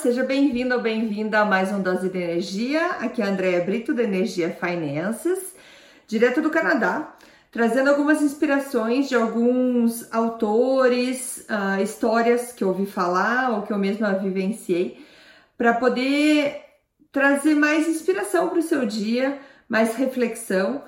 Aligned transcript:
seja 0.00 0.24
bem-vindo 0.24 0.74
ou 0.74 0.80
bem-vinda 0.80 1.40
a 1.40 1.44
mais 1.44 1.70
um 1.70 1.82
Dose 1.82 2.08
de 2.08 2.16
Energia. 2.16 2.86
Aqui 3.00 3.20
é 3.20 3.24
a 3.26 3.28
Andrea 3.28 3.62
Brito 3.62 3.92
da 3.92 4.02
Energia 4.02 4.48
Finances, 4.48 5.54
direto 6.08 6.40
do 6.40 6.48
Canadá, 6.48 7.14
trazendo 7.52 7.90
algumas 7.90 8.22
inspirações 8.22 9.10
de 9.10 9.14
alguns 9.14 10.10
autores, 10.10 11.46
uh, 11.50 11.82
histórias 11.82 12.50
que 12.50 12.64
eu 12.64 12.68
ouvi 12.68 12.86
falar 12.86 13.50
ou 13.50 13.62
que 13.62 13.74
eu 13.74 13.76
mesma 13.76 14.14
vivenciei, 14.14 15.04
para 15.58 15.74
poder 15.74 16.62
trazer 17.12 17.54
mais 17.54 17.86
inspiração 17.86 18.48
para 18.48 18.60
o 18.60 18.62
seu 18.62 18.86
dia, 18.86 19.38
mais 19.68 19.96
reflexão, 19.96 20.82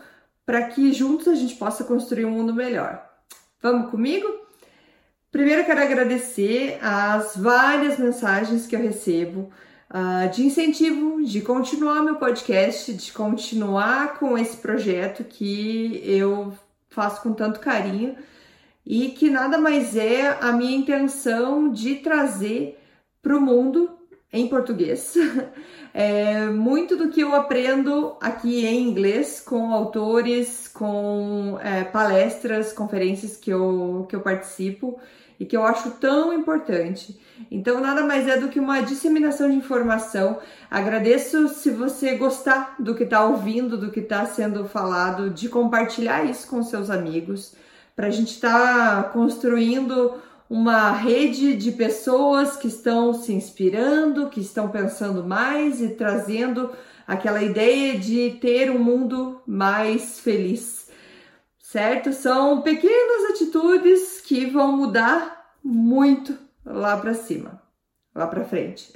para 0.47 0.69
que 0.69 0.91
juntos 0.91 1.29
a 1.29 1.35
gente 1.35 1.57
possa 1.57 1.85
construir 1.85 2.25
um 2.25 2.31
mundo 2.31 2.55
melhor. 2.55 3.07
Vamos 3.61 3.91
comigo? 3.91 4.42
Primeiro, 5.33 5.65
quero 5.65 5.81
agradecer 5.81 6.79
as 6.83 7.35
várias 7.35 7.99
mensagens 7.99 8.67
que 8.67 8.77
eu 8.77 8.81
recebo 8.81 9.51
uh, 9.89 10.31
de 10.31 10.45
incentivo, 10.45 11.25
de 11.25 11.41
continuar 11.41 12.03
meu 12.03 12.17
podcast, 12.17 12.93
de 12.93 13.11
continuar 13.11 14.19
com 14.19 14.37
esse 14.37 14.59
projeto 14.59 15.25
que 15.25 16.03
eu 16.05 16.53
faço 16.91 17.23
com 17.23 17.33
tanto 17.33 17.61
carinho 17.61 18.15
e 18.85 19.09
que 19.09 19.31
nada 19.31 19.57
mais 19.57 19.97
é 19.97 20.37
a 20.39 20.53
minha 20.53 20.77
intenção 20.77 21.73
de 21.73 21.95
trazer 21.95 22.79
para 23.23 23.35
o 23.35 23.41
mundo 23.41 23.91
em 24.31 24.47
português. 24.49 25.15
É, 25.95 26.47
muito 26.47 26.97
do 26.97 27.11
que 27.11 27.21
eu 27.21 27.35
aprendo 27.35 28.17
aqui 28.19 28.65
em 28.65 28.89
inglês 28.89 29.43
com 29.43 29.75
autores, 29.75 30.67
com 30.67 31.59
é, 31.63 31.85
palestras, 31.85 32.73
conferências 32.73 33.37
que 33.37 33.51
eu, 33.51 34.07
que 34.09 34.17
eu 34.17 34.23
participo 34.23 34.99
e 35.43 35.45
que 35.45 35.57
eu 35.57 35.65
acho 35.65 35.91
tão 35.93 36.33
importante. 36.33 37.21
Então, 37.51 37.81
nada 37.81 38.07
mais 38.07 38.29
é 38.29 38.39
do 38.39 38.49
que 38.49 38.61
uma 38.61 38.81
disseminação 38.81 39.51
de 39.51 39.57
informação. 39.57 40.39
Agradeço 40.71 41.49
se 41.49 41.69
você 41.69 42.15
gostar 42.15 42.77
do 42.79 42.95
que 42.95 43.03
está 43.03 43.25
ouvindo, 43.25 43.77
do 43.77 43.91
que 43.91 43.99
está 43.99 44.25
sendo 44.25 44.67
falado, 44.67 45.31
de 45.31 45.49
compartilhar 45.49 46.25
isso 46.25 46.47
com 46.47 46.63
seus 46.63 46.91
amigos, 46.91 47.57
para 47.97 48.07
a 48.07 48.11
gente 48.11 48.35
estar 48.35 49.03
tá 49.03 49.09
construindo 49.09 50.15
uma 50.49 50.93
rede 50.93 51.57
de 51.57 51.73
pessoas 51.73 52.57
que 52.57 52.69
estão 52.69 53.13
se 53.13 53.33
inspirando, 53.33 54.29
que 54.29 54.41
estão 54.41 54.69
pensando 54.69 55.25
mais 55.25 55.81
e 55.81 55.89
trazendo 55.89 56.71
aquela 57.05 57.43
ideia 57.43 57.99
de 57.99 58.39
ter 58.41 58.71
um 58.71 58.79
mundo 58.79 59.41
mais 59.45 60.21
feliz 60.21 60.82
certo? 61.73 62.13
São 62.13 62.61
pequenas 62.61 63.31
atitudes 63.31 64.21
que 64.21 64.45
vão 64.45 64.77
mudar 64.77 65.55
muito 65.65 66.37
lá 66.65 66.99
para 66.99 67.15
cima, 67.15 67.63
lá 68.15 68.27
para 68.27 68.45
frente. 68.45 68.93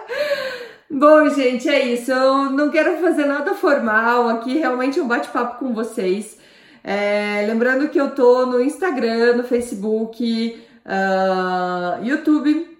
Bom, 0.90 1.28
gente, 1.28 1.68
é 1.68 1.84
isso. 1.84 2.10
Eu 2.10 2.50
não 2.50 2.70
quero 2.70 2.96
fazer 3.02 3.26
nada 3.26 3.54
formal 3.54 4.30
aqui, 4.30 4.58
realmente 4.58 4.98
é 4.98 5.02
um 5.02 5.06
bate-papo 5.06 5.58
com 5.58 5.74
vocês. 5.74 6.38
É, 6.82 7.44
lembrando 7.46 7.88
que 7.90 8.00
eu 8.00 8.14
tô 8.14 8.46
no 8.46 8.62
Instagram, 8.62 9.36
no 9.36 9.44
Facebook, 9.44 10.58
uh, 10.86 12.02
YouTube, 12.02 12.78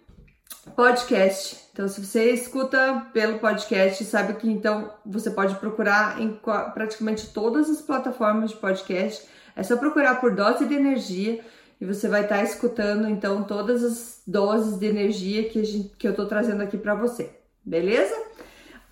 podcast. 0.75 1.70
Então, 1.81 1.89
se 1.89 2.05
você 2.05 2.31
escuta 2.33 3.07
pelo 3.11 3.39
podcast, 3.39 4.05
sabe 4.05 4.35
que 4.35 4.47
então 4.47 4.93
você 5.03 5.31
pode 5.31 5.55
procurar 5.55 6.21
em 6.21 6.39
praticamente 6.75 7.29
todas 7.33 7.71
as 7.71 7.81
plataformas 7.81 8.51
de 8.51 8.59
podcast. 8.59 9.27
É 9.57 9.63
só 9.63 9.79
procurar 9.79 10.21
por 10.21 10.35
dose 10.35 10.67
de 10.67 10.75
energia 10.75 11.41
e 11.81 11.87
você 11.87 12.07
vai 12.07 12.25
estar 12.25 12.43
escutando 12.43 13.09
então 13.09 13.45
todas 13.45 13.83
as 13.83 14.23
doses 14.27 14.79
de 14.79 14.89
energia 14.89 15.49
que, 15.49 15.65
gente, 15.65 15.97
que 15.97 16.07
eu 16.07 16.15
tô 16.15 16.27
trazendo 16.27 16.63
aqui 16.63 16.77
para 16.77 16.95
você, 16.95 17.31
beleza? 17.65 18.15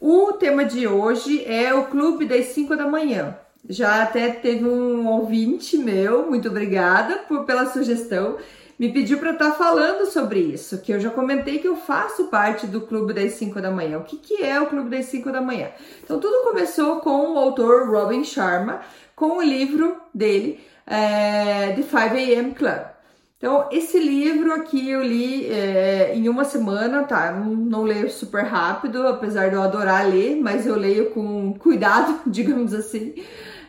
O 0.01 0.33
tema 0.33 0.65
de 0.65 0.87
hoje 0.87 1.45
é 1.45 1.75
o 1.75 1.89
clube 1.89 2.25
das 2.25 2.47
5 2.47 2.75
da 2.75 2.87
manhã. 2.89 3.37
Já 3.69 4.03
até 4.03 4.31
teve 4.31 4.65
um 4.65 5.07
ouvinte 5.09 5.77
meu, 5.77 6.27
muito 6.27 6.49
obrigada 6.49 7.19
por, 7.29 7.45
pela 7.45 7.67
sugestão 7.67 8.39
me 8.79 8.93
pediu 8.93 9.19
para 9.19 9.33
estar 9.33 9.51
tá 9.51 9.55
falando 9.57 10.07
sobre 10.07 10.39
isso, 10.41 10.79
que 10.79 10.93
eu 10.93 11.01
já 11.01 11.11
comentei 11.11 11.59
que 11.59 11.67
eu 11.67 11.77
faço 11.77 12.29
parte 12.29 12.67
do 12.67 12.83
Clube 12.83 13.13
das 13.13 13.33
5 13.33 13.61
da 13.61 13.71
manhã. 13.71 13.99
O 13.99 14.05
que, 14.05 14.17
que 14.17 14.43
é 14.43 14.61
o 14.61 14.67
Clube 14.67 14.89
das 14.89 15.07
5 15.07 15.33
da 15.33 15.41
manhã? 15.41 15.69
Então, 16.05 16.21
tudo 16.21 16.45
começou 16.45 17.01
com 17.01 17.35
o 17.35 17.39
autor 17.39 17.91
Robin 17.91 18.23
Sharma, 18.23 18.81
com 19.17 19.39
o 19.39 19.43
livro 19.43 19.97
dele, 20.15 20.61
é, 20.87 21.73
The 21.73 21.83
5 21.83 21.97
AM 21.97 22.55
Club. 22.55 22.99
Então, 23.37 23.69
esse 23.71 24.01
livro 24.01 24.53
aqui 24.53 24.91
eu 24.91 25.01
li 25.01 25.47
é, 25.47 26.13
em 26.15 26.29
uma 26.29 26.45
semana, 26.45 27.05
tá? 27.05 27.31
Não, 27.31 27.55
não, 27.55 27.83
leio 27.85 28.11
super 28.11 28.43
rápido, 28.45 29.07
apesar 29.07 29.49
de 29.49 29.55
eu 29.55 29.63
adorar 29.63 30.09
ler, 30.09 30.37
mas 30.37 30.67
eu 30.67 30.77
leio 30.77 31.11
com 31.11 31.55
cuidado, 31.55 32.21
digamos 32.27 32.75
assim. 32.75 33.15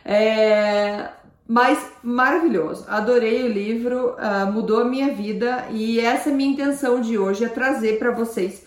É, 0.04 1.08
mas 1.50 1.84
maravilhoso, 2.00 2.84
adorei 2.86 3.42
o 3.42 3.48
livro, 3.48 4.14
uh, 4.14 4.52
mudou 4.52 4.82
a 4.82 4.84
minha 4.84 5.12
vida 5.12 5.66
e 5.72 5.98
essa 5.98 6.30
é 6.30 6.32
a 6.32 6.36
minha 6.36 6.52
intenção 6.52 7.00
de 7.00 7.18
hoje 7.18 7.42
é 7.42 7.48
trazer 7.48 7.98
para 7.98 8.12
vocês 8.12 8.64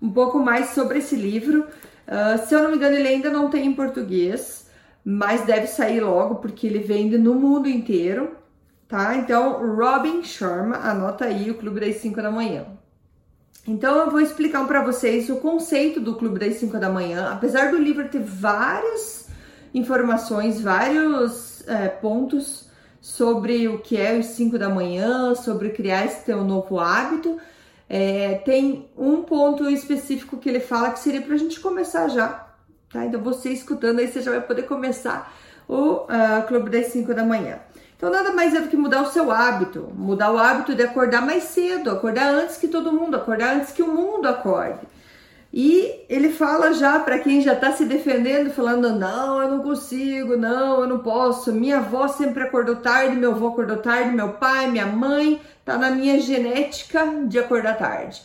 um 0.00 0.10
pouco 0.10 0.38
mais 0.38 0.70
sobre 0.70 1.00
esse 1.00 1.14
livro. 1.14 1.66
Uh, 2.08 2.46
se 2.46 2.54
eu 2.54 2.62
não 2.62 2.70
me 2.70 2.76
engano, 2.78 2.96
ele 2.96 3.06
ainda 3.06 3.28
não 3.28 3.50
tem 3.50 3.66
em 3.66 3.74
português, 3.74 4.66
mas 5.04 5.42
deve 5.42 5.66
sair 5.66 6.00
logo 6.00 6.36
porque 6.36 6.66
ele 6.66 6.78
vende 6.78 7.18
no 7.18 7.34
mundo 7.34 7.68
inteiro, 7.68 8.34
tá? 8.88 9.14
Então, 9.14 9.76
Robin 9.76 10.22
Sharma, 10.22 10.76
anota 10.76 11.26
aí 11.26 11.50
o 11.50 11.56
Clube 11.56 11.80
das 11.80 11.96
5 11.96 12.22
da 12.22 12.30
Manhã. 12.30 12.64
Então, 13.68 13.98
eu 13.98 14.10
vou 14.10 14.22
explicar 14.22 14.66
para 14.66 14.82
vocês 14.82 15.28
o 15.28 15.36
conceito 15.36 16.00
do 16.00 16.14
Clube 16.14 16.38
das 16.38 16.54
5 16.54 16.78
da 16.78 16.88
Manhã. 16.88 17.28
Apesar 17.30 17.70
do 17.70 17.76
livro 17.76 18.08
ter 18.08 18.22
várias 18.22 19.28
informações, 19.74 20.62
vários 20.62 21.51
é, 21.66 21.88
pontos 21.88 22.70
sobre 23.00 23.66
o 23.68 23.78
que 23.78 23.96
é 23.96 24.16
os 24.16 24.26
5 24.26 24.58
da 24.58 24.68
manhã, 24.68 25.34
sobre 25.34 25.70
criar 25.70 26.06
esse 26.06 26.24
teu 26.24 26.44
novo 26.44 26.78
hábito. 26.78 27.38
É, 27.88 28.36
tem 28.44 28.88
um 28.96 29.22
ponto 29.22 29.68
específico 29.68 30.38
que 30.38 30.48
ele 30.48 30.60
fala 30.60 30.90
que 30.90 31.00
seria 31.00 31.20
para 31.20 31.34
a 31.34 31.38
gente 31.38 31.60
começar 31.60 32.08
já, 32.08 32.46
tá? 32.90 33.04
Então 33.04 33.20
você 33.20 33.50
escutando 33.50 33.98
aí, 33.98 34.08
você 34.08 34.22
já 34.22 34.30
vai 34.30 34.40
poder 34.40 34.62
começar 34.62 35.34
o 35.68 36.04
uh, 36.04 36.46
Clube 36.46 36.70
das 36.70 36.86
5 36.86 37.12
da 37.12 37.24
manhã. 37.24 37.58
Então 37.96 38.10
nada 38.10 38.32
mais 38.32 38.54
é 38.54 38.60
do 38.60 38.68
que 38.68 38.76
mudar 38.76 39.02
o 39.02 39.12
seu 39.12 39.30
hábito, 39.30 39.92
mudar 39.94 40.32
o 40.32 40.38
hábito 40.38 40.74
de 40.74 40.82
acordar 40.82 41.22
mais 41.22 41.44
cedo, 41.44 41.90
acordar 41.90 42.34
antes 42.34 42.56
que 42.56 42.66
todo 42.66 42.92
mundo, 42.92 43.16
acordar 43.16 43.56
antes 43.56 43.72
que 43.72 43.82
o 43.82 43.88
mundo 43.88 44.26
acorde. 44.26 44.80
E 45.52 46.06
ele 46.08 46.30
fala 46.30 46.72
já 46.72 46.98
para 47.00 47.18
quem 47.18 47.42
já 47.42 47.52
está 47.52 47.72
se 47.72 47.84
defendendo, 47.84 48.50
falando: 48.50 48.98
não, 48.98 49.42
eu 49.42 49.50
não 49.50 49.62
consigo, 49.62 50.34
não, 50.34 50.80
eu 50.80 50.88
não 50.88 51.00
posso. 51.00 51.52
Minha 51.52 51.78
avó 51.78 52.08
sempre 52.08 52.42
acordou 52.42 52.76
tarde, 52.76 53.16
meu 53.16 53.32
avô 53.32 53.48
acordou 53.48 53.76
tarde, 53.76 54.16
meu 54.16 54.30
pai, 54.30 54.70
minha 54.70 54.86
mãe, 54.86 55.40
tá 55.62 55.76
na 55.76 55.90
minha 55.90 56.18
genética 56.18 57.04
de 57.26 57.38
acordar 57.38 57.76
tarde. 57.76 58.22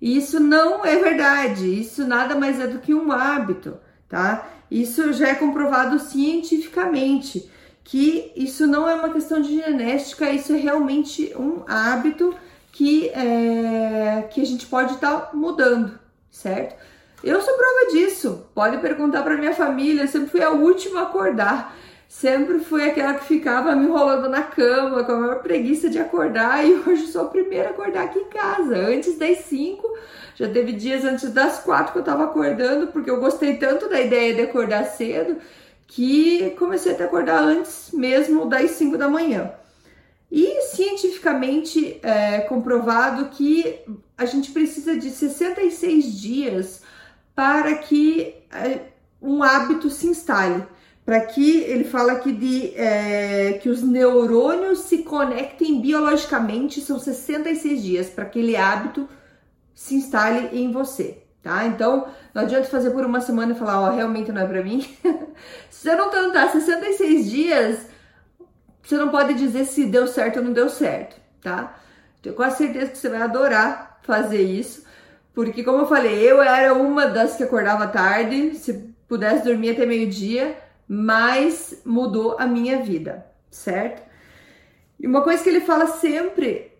E 0.00 0.16
isso 0.16 0.38
não 0.38 0.84
é 0.84 0.96
verdade, 0.96 1.80
isso 1.80 2.06
nada 2.06 2.36
mais 2.36 2.60
é 2.60 2.68
do 2.68 2.78
que 2.78 2.94
um 2.94 3.10
hábito, 3.10 3.76
tá? 4.08 4.46
Isso 4.70 5.12
já 5.12 5.28
é 5.28 5.34
comprovado 5.34 5.98
cientificamente 5.98 7.50
que 7.82 8.32
isso 8.36 8.66
não 8.66 8.88
é 8.88 8.94
uma 8.94 9.10
questão 9.10 9.40
de 9.40 9.56
genética, 9.56 10.30
isso 10.30 10.52
é 10.52 10.56
realmente 10.56 11.34
um 11.36 11.64
hábito 11.66 12.34
que, 12.72 13.08
é, 13.08 14.28
que 14.32 14.40
a 14.40 14.46
gente 14.46 14.66
pode 14.66 14.94
estar 14.94 15.20
tá 15.20 15.30
mudando 15.34 16.03
certo? 16.34 16.74
Eu 17.22 17.40
sou 17.40 17.54
prova 17.54 17.92
disso. 17.92 18.46
Pode 18.54 18.78
perguntar 18.78 19.22
para 19.22 19.36
minha 19.36 19.54
família, 19.54 20.02
eu 20.02 20.08
sempre 20.08 20.28
fui 20.28 20.42
a 20.42 20.50
última 20.50 21.00
a 21.00 21.02
acordar. 21.04 21.74
Sempre 22.08 22.58
fui 22.58 22.84
aquela 22.84 23.14
que 23.14 23.24
ficava 23.24 23.74
me 23.74 23.86
enrolando 23.86 24.28
na 24.28 24.42
cama, 24.42 25.02
com 25.04 25.12
a 25.12 25.16
maior 25.16 25.42
preguiça 25.42 25.88
de 25.88 25.98
acordar, 25.98 26.64
e 26.64 26.74
hoje 26.86 27.06
sou 27.06 27.22
a 27.22 27.28
primeira 27.28 27.68
a 27.68 27.70
acordar 27.70 28.04
aqui 28.04 28.18
em 28.18 28.28
casa. 28.28 28.76
Antes 28.76 29.16
das 29.16 29.38
5, 29.38 29.88
já 30.36 30.48
teve 30.48 30.72
dias 30.72 31.04
antes 31.04 31.30
das 31.32 31.60
4 31.60 31.92
que 31.92 31.98
eu 31.98 32.04
tava 32.04 32.24
acordando, 32.24 32.88
porque 32.88 33.10
eu 33.10 33.18
gostei 33.18 33.56
tanto 33.56 33.88
da 33.88 34.00
ideia 34.00 34.34
de 34.34 34.42
acordar 34.42 34.84
cedo, 34.84 35.38
que 35.86 36.54
comecei 36.58 36.92
a 36.92 37.04
acordar 37.04 37.42
antes 37.42 37.90
mesmo 37.92 38.46
das 38.46 38.72
5 38.72 38.98
da 38.98 39.08
manhã. 39.08 39.50
E 40.36 40.62
cientificamente 40.62 42.00
é 42.02 42.40
comprovado 42.40 43.26
que 43.26 43.78
a 44.18 44.24
gente 44.24 44.50
precisa 44.50 44.96
de 44.96 45.08
66 45.08 46.20
dias 46.20 46.82
para 47.36 47.76
que 47.76 48.34
é, 48.50 48.80
um 49.22 49.44
hábito 49.44 49.88
se 49.88 50.08
instale. 50.08 50.64
Para 51.04 51.20
que 51.20 51.58
ele 51.58 51.84
fala 51.84 52.16
que, 52.16 52.32
de, 52.32 52.74
é, 52.74 53.60
que 53.62 53.68
os 53.68 53.80
neurônios 53.80 54.80
se 54.80 55.04
conectem 55.04 55.80
biologicamente, 55.80 56.80
são 56.80 56.98
66 56.98 57.80
dias 57.80 58.08
para 58.08 58.24
que 58.24 58.40
aquele 58.40 58.56
hábito 58.56 59.08
se 59.72 59.94
instale 59.94 60.48
em 60.52 60.72
você, 60.72 61.22
tá? 61.44 61.64
Então, 61.66 62.08
não 62.34 62.42
adianta 62.42 62.68
fazer 62.68 62.90
por 62.90 63.06
uma 63.06 63.20
semana 63.20 63.52
e 63.52 63.58
falar, 63.58 63.82
ó, 63.82 63.88
oh, 63.88 63.94
realmente 63.94 64.32
não 64.32 64.42
é 64.42 64.46
para 64.48 64.64
mim. 64.64 64.80
se 65.70 65.82
você 65.82 65.94
não 65.94 66.10
tentar 66.10 66.48
66 66.48 67.30
dias, 67.30 67.93
você 68.88 68.96
não 68.96 69.08
pode 69.08 69.34
dizer 69.34 69.64
se 69.64 69.86
deu 69.86 70.06
certo 70.06 70.38
ou 70.38 70.44
não 70.44 70.52
deu 70.52 70.68
certo, 70.68 71.16
tá? 71.42 71.76
Tenho 72.22 72.34
quase 72.34 72.58
certeza 72.58 72.90
que 72.90 72.98
você 72.98 73.08
vai 73.08 73.22
adorar 73.22 73.98
fazer 74.02 74.42
isso, 74.42 74.84
Porque, 75.34 75.64
como 75.64 75.78
eu 75.78 75.86
falei, 75.88 76.16
eu 76.30 76.40
era 76.40 76.72
uma 76.74 77.06
das 77.06 77.36
que 77.36 77.42
acordava 77.42 77.88
tarde, 77.88 78.54
se 78.54 78.94
pudesse 79.08 79.44
dormir 79.44 79.70
até 79.70 79.84
meio-dia, 79.84 80.56
mas 80.86 81.82
mudou 81.84 82.36
a 82.38 82.46
minha 82.46 82.82
vida, 82.82 83.26
certo? 83.50 84.02
E 85.00 85.06
uma 85.06 85.22
coisa 85.22 85.42
que 85.42 85.48
ele 85.48 85.62
fala 85.62 85.88
sempre, 85.88 86.72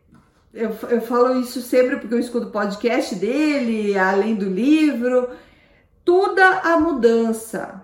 eu, 0.52 0.70
eu 0.88 1.00
falo 1.00 1.40
isso 1.40 1.60
sempre 1.62 1.96
porque 1.96 2.14
eu 2.14 2.18
escuto 2.18 2.46
o 2.46 2.52
podcast 2.52 3.16
dele, 3.16 3.98
além 3.98 4.36
do 4.36 4.48
livro, 4.48 5.30
toda 6.04 6.60
a 6.60 6.78
mudança, 6.78 7.83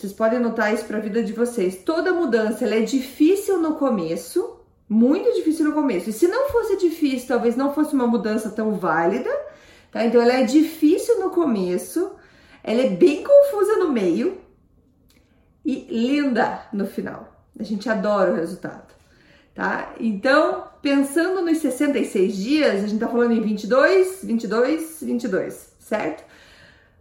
vocês 0.00 0.12
podem 0.14 0.38
notar 0.38 0.72
isso 0.72 0.84
para 0.86 0.96
a 0.96 1.00
vida 1.00 1.22
de 1.22 1.34
vocês, 1.34 1.82
toda 1.84 2.14
mudança 2.14 2.64
é 2.64 2.80
difícil 2.80 3.60
no 3.60 3.74
começo, 3.74 4.58
muito 4.88 5.30
difícil 5.34 5.66
no 5.66 5.72
começo. 5.72 6.08
E 6.08 6.12
se 6.12 6.26
não 6.26 6.48
fosse 6.48 6.78
difícil, 6.78 7.28
talvez 7.28 7.54
não 7.54 7.74
fosse 7.74 7.94
uma 7.94 8.06
mudança 8.06 8.50
tão 8.50 8.72
válida, 8.76 9.30
tá? 9.92 10.04
Então 10.04 10.22
ela 10.22 10.32
é 10.32 10.44
difícil 10.44 11.20
no 11.20 11.30
começo, 11.30 12.12
ela 12.64 12.80
é 12.80 12.88
bem 12.88 13.22
confusa 13.22 13.76
no 13.76 13.92
meio 13.92 14.38
e 15.64 15.86
linda 15.90 16.62
no 16.72 16.86
final. 16.86 17.44
A 17.58 17.62
gente 17.62 17.86
adora 17.86 18.32
o 18.32 18.36
resultado, 18.36 18.94
tá? 19.54 19.94
Então, 20.00 20.64
pensando 20.80 21.42
nos 21.42 21.58
66 21.58 22.36
dias, 22.36 22.84
a 22.84 22.86
gente 22.86 23.00
tá 23.00 23.08
falando 23.08 23.32
em 23.32 23.40
22, 23.42 24.20
22, 24.24 25.00
22, 25.02 25.76
certo? 25.78 26.29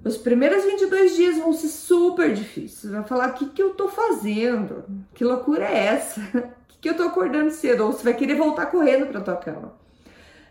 Os 0.04 0.18
primeiros 0.18 0.63
22 0.63 1.16
dias 1.16 1.38
vão 1.38 1.51
ser 1.51 1.68
super 1.68 2.34
difíceis. 2.34 2.92
Vai 2.92 3.04
falar: 3.04 3.30
o 3.30 3.34
que, 3.34 3.50
que 3.50 3.62
eu 3.62 3.72
tô 3.72 3.90
fazendo? 3.90 4.86
Que 5.13 5.24
loucura 5.24 5.66
é 5.66 5.88
essa? 5.88 6.22
O 6.22 6.42
que, 6.69 6.78
que 6.81 6.90
eu 6.90 6.96
tô 6.96 7.04
acordando 7.04 7.51
cedo? 7.51 7.86
Ou 7.86 7.92
você 7.92 8.04
vai 8.04 8.13
querer 8.13 8.36
voltar 8.36 8.68
correndo 8.68 9.07
pra 9.07 9.22
tua 9.22 9.36
cama. 9.36 9.74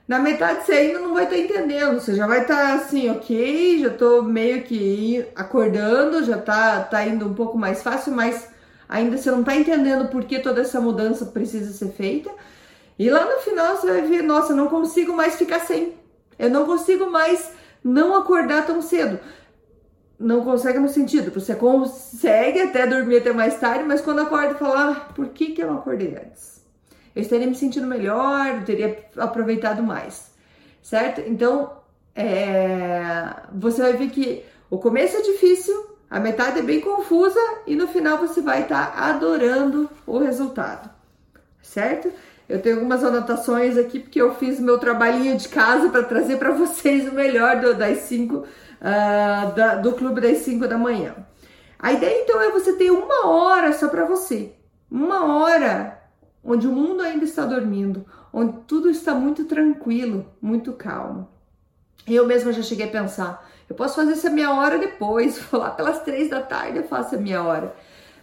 Na 0.06 0.18
metade 0.18 0.64
você 0.64 0.72
ainda 0.72 1.00
não 1.00 1.12
vai 1.12 1.24
estar 1.24 1.36
tá 1.36 1.42
entendendo, 1.42 2.00
você 2.00 2.14
já 2.14 2.26
vai 2.26 2.40
estar 2.40 2.56
tá 2.56 2.74
assim, 2.76 3.10
ok, 3.10 3.80
já 3.80 3.90
tô 3.90 4.22
meio 4.22 4.62
que 4.62 5.22
acordando, 5.36 6.24
já 6.24 6.38
tá, 6.38 6.80
tá 6.80 7.06
indo 7.06 7.28
um 7.28 7.34
pouco 7.34 7.58
mais 7.58 7.82
fácil, 7.82 8.14
mas 8.14 8.48
ainda 8.88 9.18
você 9.18 9.30
não 9.30 9.44
tá 9.44 9.54
entendendo 9.54 10.08
por 10.08 10.24
que 10.24 10.38
toda 10.38 10.62
essa 10.62 10.80
mudança 10.80 11.26
precisa 11.26 11.74
ser 11.74 11.92
feita. 11.92 12.30
E 12.98 13.10
lá 13.10 13.22
no 13.26 13.40
final 13.40 13.76
você 13.76 13.86
vai 13.86 14.00
ver, 14.00 14.22
nossa, 14.22 14.52
eu 14.52 14.56
não 14.56 14.68
consigo 14.68 15.12
mais 15.12 15.36
ficar 15.36 15.60
sem. 15.60 15.92
Eu 16.38 16.48
não 16.48 16.64
consigo 16.64 17.10
mais 17.10 17.52
não 17.88 18.14
acordar 18.14 18.66
tão 18.66 18.80
cedo. 18.82 19.18
Não 20.18 20.44
consegue 20.44 20.78
no 20.78 20.88
sentido, 20.88 21.30
você 21.30 21.54
consegue 21.54 22.60
até 22.60 22.86
dormir 22.86 23.18
até 23.18 23.32
mais 23.32 23.58
tarde, 23.60 23.84
mas 23.84 24.00
quando 24.00 24.20
acorda 24.20 24.56
fala, 24.56 24.90
ah, 24.90 25.12
por 25.12 25.28
que, 25.28 25.52
que 25.52 25.62
eu 25.62 25.68
não 25.68 25.78
acordei 25.78 26.16
antes? 26.16 26.58
eu 27.18 27.22
estaria 27.22 27.48
me 27.48 27.54
sentindo 27.56 27.84
melhor, 27.84 28.62
teria 28.64 28.96
aproveitado 29.16 29.82
mais, 29.82 30.30
certo? 30.80 31.20
Então, 31.26 31.72
é, 32.14 33.34
você 33.52 33.82
vai 33.82 33.94
ver 33.94 34.10
que 34.10 34.44
o 34.70 34.78
começo 34.78 35.16
é 35.16 35.22
difícil, 35.22 35.96
a 36.08 36.20
metade 36.20 36.60
é 36.60 36.62
bem 36.62 36.80
confusa 36.80 37.40
e 37.66 37.74
no 37.74 37.88
final 37.88 38.18
você 38.18 38.40
vai 38.40 38.62
estar 38.62 38.92
tá 38.92 39.06
adorando 39.06 39.90
o 40.06 40.18
resultado, 40.18 40.88
certo? 41.60 42.08
Eu 42.48 42.62
tenho 42.62 42.76
algumas 42.76 43.04
anotações 43.04 43.76
aqui 43.76 44.00
porque 44.00 44.20
eu 44.20 44.34
fiz 44.34 44.58
meu 44.58 44.78
trabalhinho 44.78 45.36
de 45.36 45.48
casa 45.48 45.90
para 45.90 46.02
trazer 46.02 46.38
para 46.38 46.50
vocês 46.52 47.06
o 47.06 47.14
melhor 47.14 47.60
do, 47.60 47.74
das 47.74 47.98
5 47.98 48.36
uh, 48.36 48.46
ah, 48.80 49.74
do 49.82 49.92
clube 49.92 50.20
das 50.20 50.38
5 50.38 50.66
da 50.66 50.78
manhã. 50.78 51.14
A 51.78 51.92
ideia 51.92 52.22
então 52.22 52.40
é 52.40 52.50
você 52.50 52.72
ter 52.72 52.90
uma 52.90 53.26
hora 53.26 53.72
só 53.72 53.88
para 53.88 54.06
você, 54.06 54.54
uma 54.90 55.36
hora 55.36 56.02
onde 56.42 56.66
o 56.66 56.72
mundo 56.72 57.02
ainda 57.02 57.24
está 57.24 57.44
dormindo, 57.44 58.06
onde 58.32 58.58
tudo 58.66 58.88
está 58.88 59.14
muito 59.14 59.44
tranquilo, 59.44 60.26
muito 60.40 60.72
calmo. 60.72 61.28
Eu 62.06 62.26
mesma 62.26 62.52
já 62.52 62.62
cheguei 62.62 62.86
a 62.86 62.90
pensar, 62.90 63.46
eu 63.68 63.76
posso 63.76 63.96
fazer 63.96 64.12
essa 64.12 64.30
minha 64.30 64.50
hora 64.52 64.78
depois, 64.78 65.38
vou 65.52 65.60
lá 65.60 65.70
pelas 65.70 66.02
três 66.02 66.30
da 66.30 66.40
tarde 66.40 66.78
eu 66.78 66.84
faço 66.84 67.14
a 67.14 67.18
minha 67.18 67.42
hora. 67.42 67.76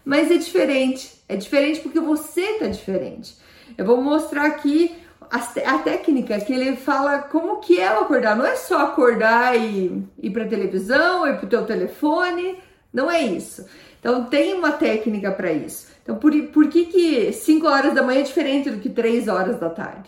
Mas 0.03 0.31
é 0.31 0.37
diferente, 0.37 1.23
é 1.29 1.35
diferente 1.35 1.79
porque 1.79 1.99
você 1.99 2.59
tá 2.59 2.67
diferente. 2.67 3.37
Eu 3.77 3.85
vou 3.85 4.01
mostrar 4.01 4.45
aqui 4.45 4.95
a, 5.29 5.37
a 5.37 5.79
técnica 5.79 6.39
que 6.39 6.53
ele 6.53 6.75
fala 6.75 7.19
como 7.19 7.59
que 7.59 7.79
é 7.79 7.91
o 7.93 8.01
acordar. 8.01 8.35
Não 8.35 8.45
é 8.45 8.55
só 8.55 8.83
acordar 8.85 9.57
e 9.57 10.03
ir 10.21 10.29
para 10.31 10.45
televisão, 10.45 11.27
ir 11.27 11.37
para 11.37 11.45
o 11.45 11.49
teu 11.49 11.65
telefone, 11.65 12.57
não 12.93 13.09
é 13.09 13.21
isso. 13.21 13.65
Então 13.99 14.25
tem 14.25 14.53
uma 14.53 14.71
técnica 14.71 15.31
para 15.31 15.51
isso. 15.51 15.87
Então, 16.03 16.17
por, 16.17 16.31
por 16.49 16.69
que 16.69 16.85
que 16.85 17.33
5 17.33 17.67
horas 17.67 17.95
da 17.95 18.03
manhã 18.03 18.19
é 18.19 18.23
diferente 18.23 18.69
do 18.69 18.79
que 18.79 18.89
3 18.89 19.27
horas 19.27 19.59
da 19.59 19.71
tarde, 19.71 20.07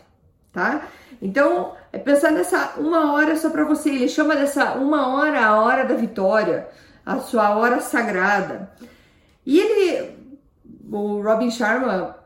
tá? 0.53 0.88
Então, 1.19 1.74
é 1.92 1.98
pensar 1.98 2.31
nessa 2.31 2.75
uma 2.77 3.13
hora 3.13 3.36
só 3.36 3.50
para 3.50 3.63
você. 3.63 3.89
Ele 3.89 4.07
chama 4.07 4.36
dessa 4.36 4.74
uma 4.74 5.07
hora 5.15 5.44
a 5.44 5.60
hora 5.60 5.83
da 5.83 5.95
vitória, 5.95 6.68
a 7.03 7.18
sua 7.19 7.57
hora 7.57 7.80
sagrada. 7.80 8.71
E 9.44 9.60
ele, 9.60 10.15
o 10.92 11.19
Robin 11.21 11.50
Sharma, 11.50 12.17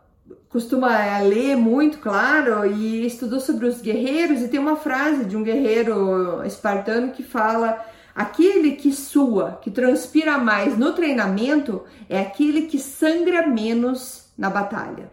costuma 0.50 1.20
ler 1.20 1.56
muito, 1.56 2.00
claro, 2.00 2.66
e 2.66 3.06
estudou 3.06 3.40
sobre 3.40 3.66
os 3.68 3.82
guerreiros. 3.82 4.42
E 4.42 4.48
tem 4.48 4.60
uma 4.60 4.76
frase 4.76 5.26
de 5.26 5.36
um 5.38 5.44
guerreiro 5.44 6.44
espartano 6.46 7.12
que 7.12 7.24
fala 7.24 7.84
Aquele 8.14 8.74
que 8.74 8.92
sua, 8.92 9.60
que 9.62 9.72
transpira 9.72 10.38
mais 10.38 10.78
no 10.78 10.94
treinamento, 10.94 11.84
é 12.10 12.20
aquele 12.20 12.64
que 12.64 12.78
sangra 12.78 13.48
menos 13.48 14.32
na 14.38 14.50
batalha. 14.50 15.10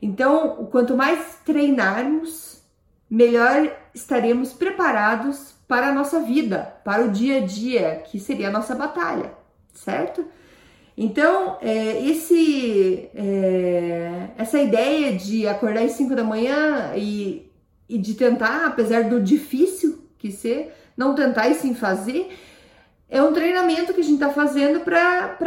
Então, 0.00 0.68
quanto 0.70 0.96
mais 0.96 1.38
treinarmos, 1.44 2.62
melhor 3.10 3.76
estaremos 3.92 4.52
preparados 4.52 5.52
para 5.66 5.88
a 5.88 5.92
nossa 5.92 6.20
vida, 6.20 6.74
para 6.84 7.04
o 7.04 7.10
dia 7.10 7.38
a 7.38 7.40
dia, 7.40 8.02
que 8.06 8.20
seria 8.20 8.48
a 8.48 8.52
nossa 8.52 8.74
batalha, 8.74 9.32
certo? 9.74 10.24
Então, 11.02 11.56
é, 11.62 12.06
esse, 12.10 13.08
é, 13.14 14.28
essa 14.36 14.58
ideia 14.58 15.16
de 15.16 15.48
acordar 15.48 15.82
às 15.82 15.92
5 15.92 16.14
da 16.14 16.22
manhã 16.22 16.92
e, 16.94 17.50
e 17.88 17.96
de 17.96 18.12
tentar, 18.12 18.66
apesar 18.66 19.04
do 19.04 19.18
difícil 19.18 20.04
que 20.18 20.30
ser, 20.30 20.74
não 20.94 21.14
tentar 21.14 21.48
e 21.48 21.54
sim 21.54 21.74
fazer, 21.74 22.30
é 23.08 23.22
um 23.22 23.32
treinamento 23.32 23.94
que 23.94 24.00
a 24.00 24.04
gente 24.04 24.22
está 24.22 24.28
fazendo 24.28 24.80
para 24.80 25.38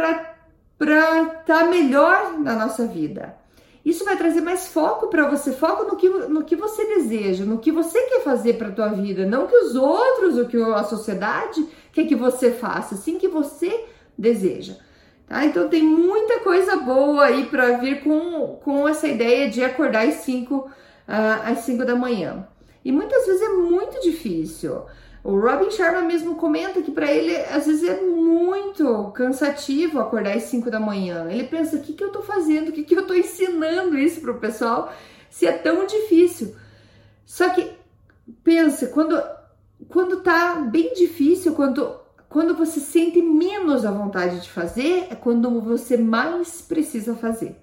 estar 0.80 1.44
tá 1.46 1.64
melhor 1.66 2.36
na 2.40 2.56
nossa 2.56 2.88
vida. 2.88 3.36
Isso 3.84 4.04
vai 4.04 4.16
trazer 4.16 4.40
mais 4.40 4.66
foco 4.66 5.06
para 5.06 5.30
você, 5.30 5.52
foco 5.52 5.84
no 5.84 5.94
que, 5.94 6.08
no 6.08 6.42
que 6.42 6.56
você 6.56 6.84
deseja, 6.96 7.44
no 7.44 7.58
que 7.58 7.70
você 7.70 8.02
quer 8.06 8.24
fazer 8.24 8.54
para 8.54 8.70
a 8.70 8.72
tua 8.72 8.88
vida, 8.88 9.24
não 9.24 9.46
que 9.46 9.54
os 9.54 9.76
outros, 9.76 10.36
o 10.36 10.48
que 10.48 10.60
a 10.60 10.82
sociedade 10.82 11.64
quer 11.92 12.08
que 12.08 12.16
você 12.16 12.50
faça, 12.50 12.96
sim 12.96 13.18
que 13.18 13.28
você 13.28 13.84
deseja. 14.18 14.82
Tá? 15.26 15.44
Então 15.44 15.68
tem 15.68 15.82
muita 15.82 16.40
coisa 16.40 16.76
boa 16.76 17.24
aí 17.24 17.46
para 17.46 17.78
vir 17.78 18.02
com, 18.02 18.58
com 18.62 18.88
essa 18.88 19.08
ideia 19.08 19.48
de 19.48 19.62
acordar 19.62 20.06
às 20.06 20.16
5 20.16 20.54
uh, 20.54 20.70
às 21.44 21.58
5 21.60 21.84
da 21.84 21.94
manhã. 21.94 22.46
E 22.84 22.92
muitas 22.92 23.26
vezes 23.26 23.42
é 23.42 23.48
muito 23.48 24.00
difícil. 24.00 24.82
O 25.22 25.40
Robin 25.40 25.70
Sharma 25.70 26.02
mesmo 26.02 26.34
comenta 26.34 26.82
que 26.82 26.90
para 26.90 27.10
ele 27.10 27.34
às 27.34 27.66
vezes 27.66 27.88
é 27.88 28.02
muito 28.02 29.10
cansativo 29.14 29.98
acordar 29.98 30.36
às 30.36 30.44
5 30.44 30.70
da 30.70 30.78
manhã. 30.78 31.26
Ele 31.30 31.44
pensa: 31.44 31.76
o 31.76 31.80
que, 31.80 31.94
que 31.94 32.04
eu 32.04 32.12
tô 32.12 32.22
fazendo? 32.22 32.68
O 32.68 32.72
que, 32.72 32.82
que 32.82 32.94
eu 32.94 33.06
tô 33.06 33.14
ensinando 33.14 33.98
isso 33.98 34.20
pro 34.20 34.38
pessoal 34.38 34.92
se 35.30 35.46
é 35.46 35.52
tão 35.52 35.86
difícil? 35.86 36.54
Só 37.24 37.48
que 37.48 37.72
pensa, 38.42 38.88
quando, 38.88 39.20
quando 39.88 40.20
tá 40.20 40.56
bem 40.56 40.92
difícil, 40.92 41.54
quando, 41.54 41.96
quando 42.34 42.56
você 42.56 42.80
sente 42.80 43.22
menos 43.22 43.84
a 43.84 43.92
vontade 43.92 44.40
de 44.40 44.50
fazer, 44.50 45.06
é 45.08 45.14
quando 45.14 45.60
você 45.60 45.96
mais 45.96 46.60
precisa 46.60 47.14
fazer. 47.14 47.54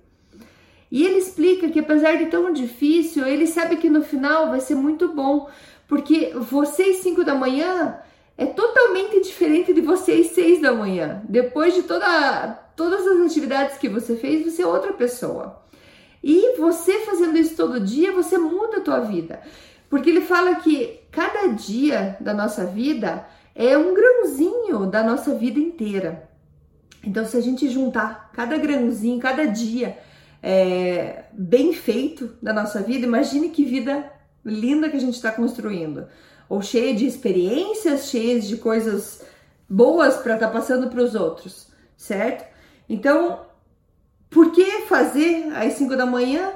E 0.90 1.06
ele 1.06 1.18
explica 1.18 1.68
que 1.68 1.82
apesar 1.82 2.16
de 2.16 2.28
tão 2.28 2.54
difícil, 2.54 3.28
ele 3.28 3.48
sabe 3.48 3.76
que 3.76 3.90
no 3.90 4.02
final 4.02 4.50
vai 4.50 4.62
ser 4.62 4.76
muito 4.76 5.10
bom, 5.10 5.50
porque 5.90 6.32
vocês 6.38 7.00
5 7.00 7.22
da 7.26 7.36
manhã 7.36 7.98
é 8.38 8.46
totalmente 8.46 9.20
diferente 9.20 9.74
de 9.74 9.82
vocês 9.82 10.28
6 10.28 10.62
da 10.62 10.72
manhã. 10.72 11.22
Depois 11.28 11.76
de 11.76 11.84
toda, 11.84 12.48
todas 12.74 13.06
as 13.06 13.26
atividades 13.26 13.78
que 13.78 13.90
você 13.90 14.16
fez, 14.16 14.46
você 14.46 14.62
é 14.62 14.68
outra 14.68 14.94
pessoa. 14.94 15.62
E 16.24 16.56
você 16.58 17.00
fazendo 17.00 17.38
isso 17.38 17.58
todo 17.58 17.78
dia, 17.78 18.14
você 18.14 18.38
muda 18.38 18.78
a 18.78 18.82
tua 18.82 19.02
vida. 19.02 19.42
Porque 19.90 20.10
ele 20.10 20.22
fala 20.22 20.56
que 20.56 21.02
cada 21.12 21.48
dia 21.48 22.16
da 22.22 22.34
nossa 22.34 22.66
vida 22.66 23.28
é 23.56 23.78
um 23.78 23.94
grãozinho 23.94 24.86
da 24.88 25.04
nossa 25.04 25.36
vida 25.36 25.60
inteira. 25.60 26.30
Então, 27.04 27.26
se 27.26 27.36
a 27.36 27.42
gente 27.42 27.70
juntar 27.70 28.32
cada 28.34 28.58
grãozinho, 28.58 29.20
cada 29.20 29.46
dia 29.46 29.98
é, 30.42 31.26
bem 31.34 31.74
feito 31.74 32.36
da 32.42 32.54
nossa 32.54 32.82
vida, 32.82 33.06
imagine 33.06 33.50
que 33.50 33.66
vida 33.66 34.12
linda 34.44 34.90
que 34.90 34.98
a 34.98 35.00
gente 35.00 35.16
está 35.16 35.32
construindo, 35.32 36.08
ou 36.50 36.62
cheia 36.62 36.96
de 36.96 37.06
experiências, 37.06 38.10
cheias 38.10 38.48
de 38.48 38.58
coisas 38.58 39.24
boas 39.70 40.18
para 40.18 40.34
estar 40.34 40.48
tá 40.48 40.54
passando 40.54 40.90
para 40.90 41.02
os 41.02 41.16
outros, 41.16 41.68
certo? 41.96 42.46
Então, 42.90 43.46
por 44.30 44.52
que 44.52 44.82
fazer 44.88 45.52
às 45.56 45.74
5 45.74 45.96
da 45.96 46.06
manhã? 46.06 46.52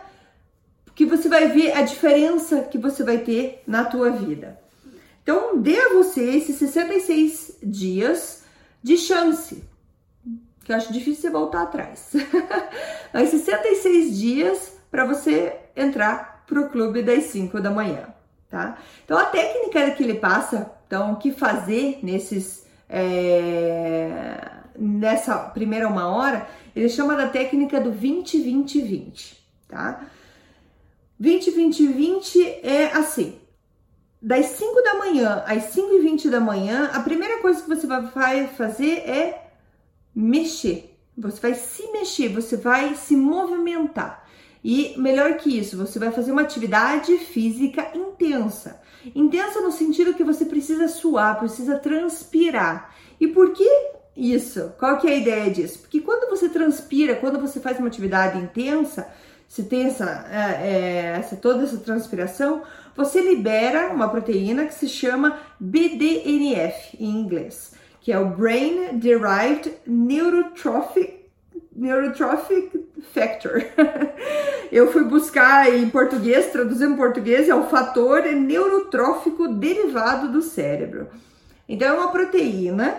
Porque 0.83 1.05
você 1.05 1.29
vai 1.29 1.49
ver 1.49 1.73
a 1.73 1.81
diferença 1.81 2.61
que 2.63 2.77
você 2.77 3.03
vai 3.03 3.19
ter 3.19 3.61
na 3.67 3.85
tua 3.85 4.09
vida. 4.09 4.59
Então, 5.25 5.59
dê 5.59 5.75
a 5.75 5.93
você 5.93 6.21
esses 6.35 6.55
66 6.57 7.57
dias 7.63 8.43
de 8.83 8.95
chance, 8.95 9.63
que 10.63 10.71
eu 10.71 10.75
acho 10.75 10.93
difícil 10.93 11.23
você 11.23 11.29
voltar 11.31 11.63
atrás. 11.63 12.11
Mas 13.11 13.29
66 13.29 14.15
dias 14.15 14.77
para 14.91 15.03
você 15.03 15.57
entrar 15.75 16.43
pro 16.45 16.69
clube 16.69 17.01
das 17.01 17.23
5 17.23 17.59
da 17.59 17.71
manhã, 17.71 18.13
tá? 18.51 18.77
Então, 19.03 19.17
a 19.17 19.25
técnica 19.25 19.89
que 19.95 20.03
ele 20.03 20.13
passa, 20.13 20.71
então, 20.85 21.13
o 21.13 21.15
que 21.15 21.31
fazer 21.31 21.97
nesses 22.03 22.63
é, 22.87 24.47
nessa 24.77 25.39
primeira 25.39 25.87
uma 25.87 26.07
hora, 26.07 26.47
ele 26.75 26.87
chama 26.87 27.15
da 27.15 27.27
técnica 27.27 27.81
do 27.81 27.91
20 27.91 28.39
20 28.41 28.79
20, 28.79 29.43
tá? 29.67 30.05
20 31.19 31.49
20 31.49 31.87
20 31.87 32.45
é 32.61 32.91
assim, 32.93 33.39
das 34.25 34.47
5 34.47 34.81
da 34.81 34.95
manhã 34.95 35.43
às 35.45 35.65
5 35.65 35.93
e 35.93 35.99
20 35.99 36.31
da 36.31 36.39
manhã, 36.39 36.89
a 36.91 36.99
primeira 36.99 37.37
coisa 37.43 37.61
que 37.61 37.69
você 37.69 37.85
vai 37.85 38.07
fazer 38.47 39.07
é 39.07 39.51
mexer. 40.15 40.97
Você 41.15 41.39
vai 41.39 41.53
se 41.53 41.91
mexer, 41.91 42.29
você 42.29 42.57
vai 42.57 42.95
se 42.95 43.15
movimentar. 43.15 44.27
E 44.63 44.95
melhor 44.97 45.37
que 45.37 45.55
isso, 45.55 45.77
você 45.77 45.99
vai 45.99 46.11
fazer 46.11 46.31
uma 46.31 46.41
atividade 46.41 47.15
física 47.19 47.91
intensa. 47.93 48.81
Intensa 49.13 49.61
no 49.61 49.71
sentido 49.71 50.15
que 50.15 50.23
você 50.23 50.43
precisa 50.43 50.87
suar, 50.87 51.37
precisa 51.37 51.77
transpirar. 51.77 52.95
E 53.19 53.27
por 53.27 53.53
que 53.53 53.69
isso? 54.17 54.73
Qual 54.79 54.97
que 54.97 55.07
é 55.07 55.11
a 55.11 55.17
ideia 55.17 55.51
disso? 55.51 55.77
Porque 55.81 56.01
quando 56.01 56.27
você 56.31 56.49
transpira, 56.49 57.13
quando 57.13 57.39
você 57.39 57.59
faz 57.59 57.77
uma 57.77 57.89
atividade 57.89 58.39
intensa, 58.39 59.07
se 59.47 59.63
tem 59.63 59.87
essa, 59.87 60.27
é, 60.31 60.67
é, 60.67 61.17
essa, 61.17 61.35
toda 61.35 61.63
essa 61.63 61.77
transpiração, 61.77 62.63
você 62.95 63.21
libera 63.21 63.93
uma 63.93 64.09
proteína 64.09 64.65
que 64.65 64.73
se 64.73 64.87
chama 64.87 65.37
BDNF 65.59 66.97
em 66.99 67.09
inglês, 67.09 67.73
que 68.01 68.11
é 68.11 68.19
o 68.19 68.29
Brain 68.29 68.97
Derived 68.99 69.73
Neurotrophic, 69.85 71.25
Neurotrophic 71.75 72.85
Factor. 73.13 73.63
Eu 74.71 74.91
fui 74.91 75.03
buscar 75.03 75.73
em 75.73 75.89
português, 75.89 76.51
traduzindo 76.51 76.93
em 76.93 76.97
português, 76.97 77.47
é 77.47 77.55
o 77.55 77.69
fator 77.69 78.23
neurotrófico 78.23 79.47
derivado 79.47 80.31
do 80.31 80.41
cérebro. 80.41 81.07
Então, 81.67 81.87
é 81.87 81.93
uma 81.93 82.11
proteína 82.11 82.95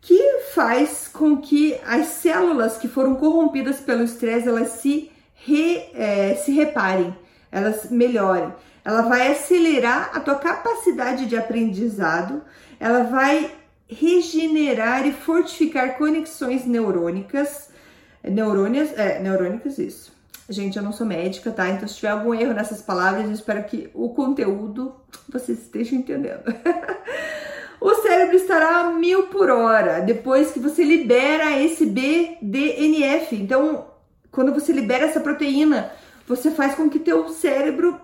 que 0.00 0.40
faz 0.54 1.08
com 1.08 1.36
que 1.36 1.76
as 1.86 2.06
células 2.06 2.78
que 2.78 2.88
foram 2.88 3.16
corrompidas 3.16 3.80
pelo 3.80 4.02
estresse 4.02 4.48
elas 4.48 4.68
se, 4.68 5.10
re, 5.44 5.90
é, 5.94 6.34
se 6.34 6.52
reparem, 6.52 7.14
elas 7.50 7.90
melhorem. 7.90 8.52
Ela 8.84 9.02
vai 9.02 9.32
acelerar 9.32 10.10
a 10.14 10.20
tua 10.20 10.36
capacidade 10.36 11.26
de 11.26 11.36
aprendizado, 11.36 12.42
ela 12.78 13.04
vai 13.04 13.50
regenerar 13.88 15.06
e 15.06 15.12
fortificar 15.12 15.98
conexões 15.98 16.64
neurônicas, 16.64 17.68
neurônias, 18.22 18.96
é, 18.96 19.18
neurônicas, 19.18 19.78
isso. 19.78 20.12
Gente, 20.48 20.76
eu 20.76 20.82
não 20.82 20.92
sou 20.92 21.06
médica, 21.06 21.50
tá? 21.50 21.68
Então, 21.68 21.86
se 21.86 21.96
tiver 21.96 22.08
algum 22.08 22.34
erro 22.34 22.52
nessas 22.52 22.82
palavras, 22.82 23.24
eu 23.24 23.32
espero 23.32 23.62
que 23.64 23.90
o 23.94 24.08
conteúdo 24.10 24.94
vocês 25.28 25.58
estejam 25.58 25.98
entendendo. 25.98 26.42
o 27.80 27.94
cérebro 27.96 28.36
estará 28.36 28.80
a 28.80 28.90
mil 28.90 29.24
por 29.24 29.48
hora 29.48 30.00
depois 30.00 30.50
que 30.50 30.58
você 30.58 30.82
libera 30.82 31.56
esse 31.60 31.86
BDNF. 31.86 33.36
Então, 33.36 33.89
quando 34.30 34.52
você 34.52 34.72
libera 34.72 35.06
essa 35.06 35.20
proteína, 35.20 35.92
você 36.26 36.50
faz 36.50 36.74
com 36.74 36.88
que 36.88 36.98
teu 36.98 37.28
cérebro 37.28 38.00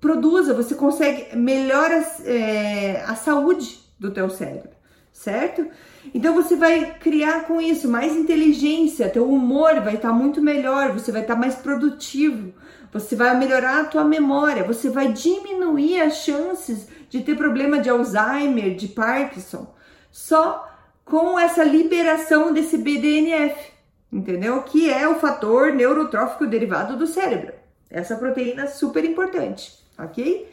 produza, 0.00 0.52
você 0.52 0.74
consegue 0.74 1.34
melhora 1.36 2.04
é, 2.24 3.02
a 3.06 3.14
saúde 3.14 3.80
do 3.98 4.10
teu 4.10 4.28
cérebro, 4.28 4.70
certo? 5.12 5.66
Então 6.12 6.34
você 6.34 6.56
vai 6.56 6.98
criar 6.98 7.44
com 7.44 7.60
isso 7.60 7.88
mais 7.88 8.12
inteligência, 8.12 9.08
teu 9.08 9.30
humor 9.30 9.80
vai 9.80 9.94
estar 9.94 10.12
muito 10.12 10.42
melhor, 10.42 10.92
você 10.92 11.12
vai 11.12 11.22
estar 11.22 11.36
mais 11.36 11.54
produtivo, 11.54 12.52
você 12.92 13.16
vai 13.16 13.38
melhorar 13.38 13.80
a 13.80 13.84
tua 13.84 14.04
memória, 14.04 14.64
você 14.64 14.90
vai 14.90 15.12
diminuir 15.12 16.00
as 16.00 16.16
chances 16.16 16.88
de 17.08 17.20
ter 17.20 17.36
problema 17.36 17.78
de 17.78 17.88
Alzheimer, 17.88 18.74
de 18.74 18.88
Parkinson, 18.88 19.72
só 20.10 20.68
com 21.04 21.38
essa 21.38 21.64
liberação 21.64 22.52
desse 22.52 22.76
BDNF, 22.76 23.71
entendeu? 24.12 24.62
Que 24.62 24.90
é 24.90 25.08
o 25.08 25.18
fator 25.18 25.72
neurotrófico 25.72 26.46
derivado 26.46 26.96
do 26.96 27.06
cérebro. 27.06 27.54
Essa 27.90 28.16
proteína 28.16 28.64
é 28.64 28.66
super 28.66 29.04
importante, 29.04 29.72
ok? 29.98 30.50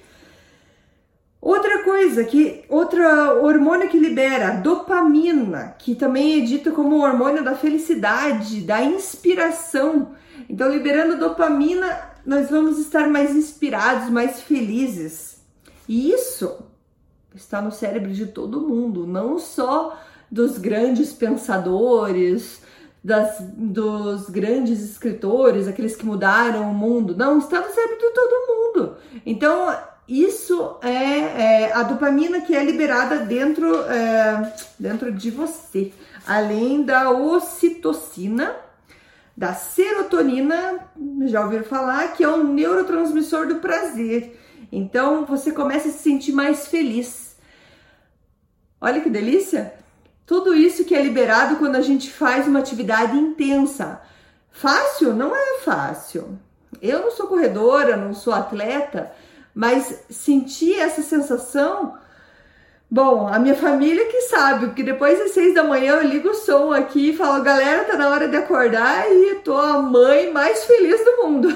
Outra 1.41 1.83
coisa 1.83 2.25
que 2.25 2.65
outro 2.67 3.01
hormônio 3.41 3.89
que 3.89 3.97
libera 3.97 4.57
dopamina, 4.57 5.75
que 5.79 5.95
também 5.95 6.41
é 6.41 6.45
dito 6.45 6.71
como 6.73 6.97
o 6.97 7.01
hormônio 7.01 7.43
da 7.43 7.55
felicidade, 7.55 8.61
da 8.61 8.81
inspiração. 8.81 10.15
Então, 10.49 10.69
liberando 10.69 11.17
dopamina, 11.17 12.09
nós 12.25 12.49
vamos 12.49 12.77
estar 12.77 13.07
mais 13.07 13.33
inspirados, 13.35 14.09
mais 14.09 14.41
felizes. 14.41 15.41
E 15.87 16.11
isso 16.11 16.65
está 17.33 17.61
no 17.61 17.71
cérebro 17.71 18.11
de 18.11 18.27
todo 18.27 18.67
mundo, 18.67 19.07
não 19.07 19.39
só 19.39 19.97
dos 20.29 20.57
grandes 20.57 21.13
pensadores, 21.13 22.61
das, 23.03 23.39
dos 23.39 24.29
grandes 24.29 24.81
escritores, 24.81 25.67
aqueles 25.67 25.95
que 25.95 26.05
mudaram 26.05 26.69
o 26.69 26.73
mundo. 26.73 27.15
Não, 27.15 27.37
está 27.37 27.61
no 27.61 27.73
cérebro 27.73 27.97
de 27.97 28.13
todo 28.13 28.47
mundo. 28.47 28.97
Então, 29.25 29.75
isso 30.07 30.77
é, 30.81 31.67
é 31.67 31.73
a 31.73 31.83
dopamina 31.83 32.41
que 32.41 32.55
é 32.55 32.63
liberada 32.63 33.19
dentro, 33.19 33.83
é, 33.83 34.53
dentro 34.77 35.11
de 35.11 35.29
você, 35.29 35.93
além 36.25 36.83
da 36.83 37.11
ocitocina, 37.11 38.55
da 39.37 39.53
serotonina, 39.53 40.79
já 41.27 41.43
ouviram 41.43 41.63
falar, 41.63 42.13
que 42.13 42.23
é 42.23 42.27
um 42.27 42.43
neurotransmissor 42.43 43.47
do 43.47 43.55
prazer. 43.55 44.37
Então 44.71 45.25
você 45.25 45.51
começa 45.51 45.87
a 45.87 45.91
se 45.91 45.99
sentir 45.99 46.33
mais 46.33 46.67
feliz. 46.67 47.37
Olha 48.81 49.01
que 49.01 49.09
delícia! 49.09 49.78
Tudo 50.29 50.53
isso 50.53 50.86
que 50.86 50.93
é 50.93 51.01
liberado 51.01 51.55
quando 51.55 51.75
a 51.75 51.81
gente 51.81 52.12
faz 52.12 52.48
uma 52.48 52.59
atividade 52.59 53.17
intensa. 53.17 54.00
Fácil? 54.51 55.15
Não 55.15 55.36
é 55.36 55.57
fácil. 55.65 56.38
Eu 56.79 57.00
não 57.00 57.09
sou 57.09 57.25
corredora, 57.25 57.98
não 57.98 58.13
sou 58.13 58.31
atleta, 58.31 59.12
mas 59.55 60.03
sentir 60.07 60.75
essa 60.75 61.01
sensação. 61.01 61.98
Bom, 62.91 63.27
a 63.27 63.39
minha 63.39 63.55
família 63.55 64.05
que 64.05 64.21
sabe, 64.21 64.67
porque 64.67 64.83
depois 64.83 65.17
das 65.17 65.31
seis 65.31 65.55
da 65.55 65.63
manhã 65.63 65.95
eu 65.95 66.07
ligo 66.07 66.29
o 66.29 66.36
som 66.36 66.74
aqui 66.74 67.09
e 67.09 67.17
falo, 67.17 67.43
galera, 67.43 67.86
tá 67.86 67.98
na 67.98 68.09
hora 68.09 68.27
de 68.27 68.38
acordar 68.38 69.12
e 69.12 69.33
tô 69.43 69.57
a 69.57 69.81
mãe 69.81 70.31
mais 70.31 70.63
feliz 70.63 71.03
do 71.03 71.24
mundo. 71.24 71.50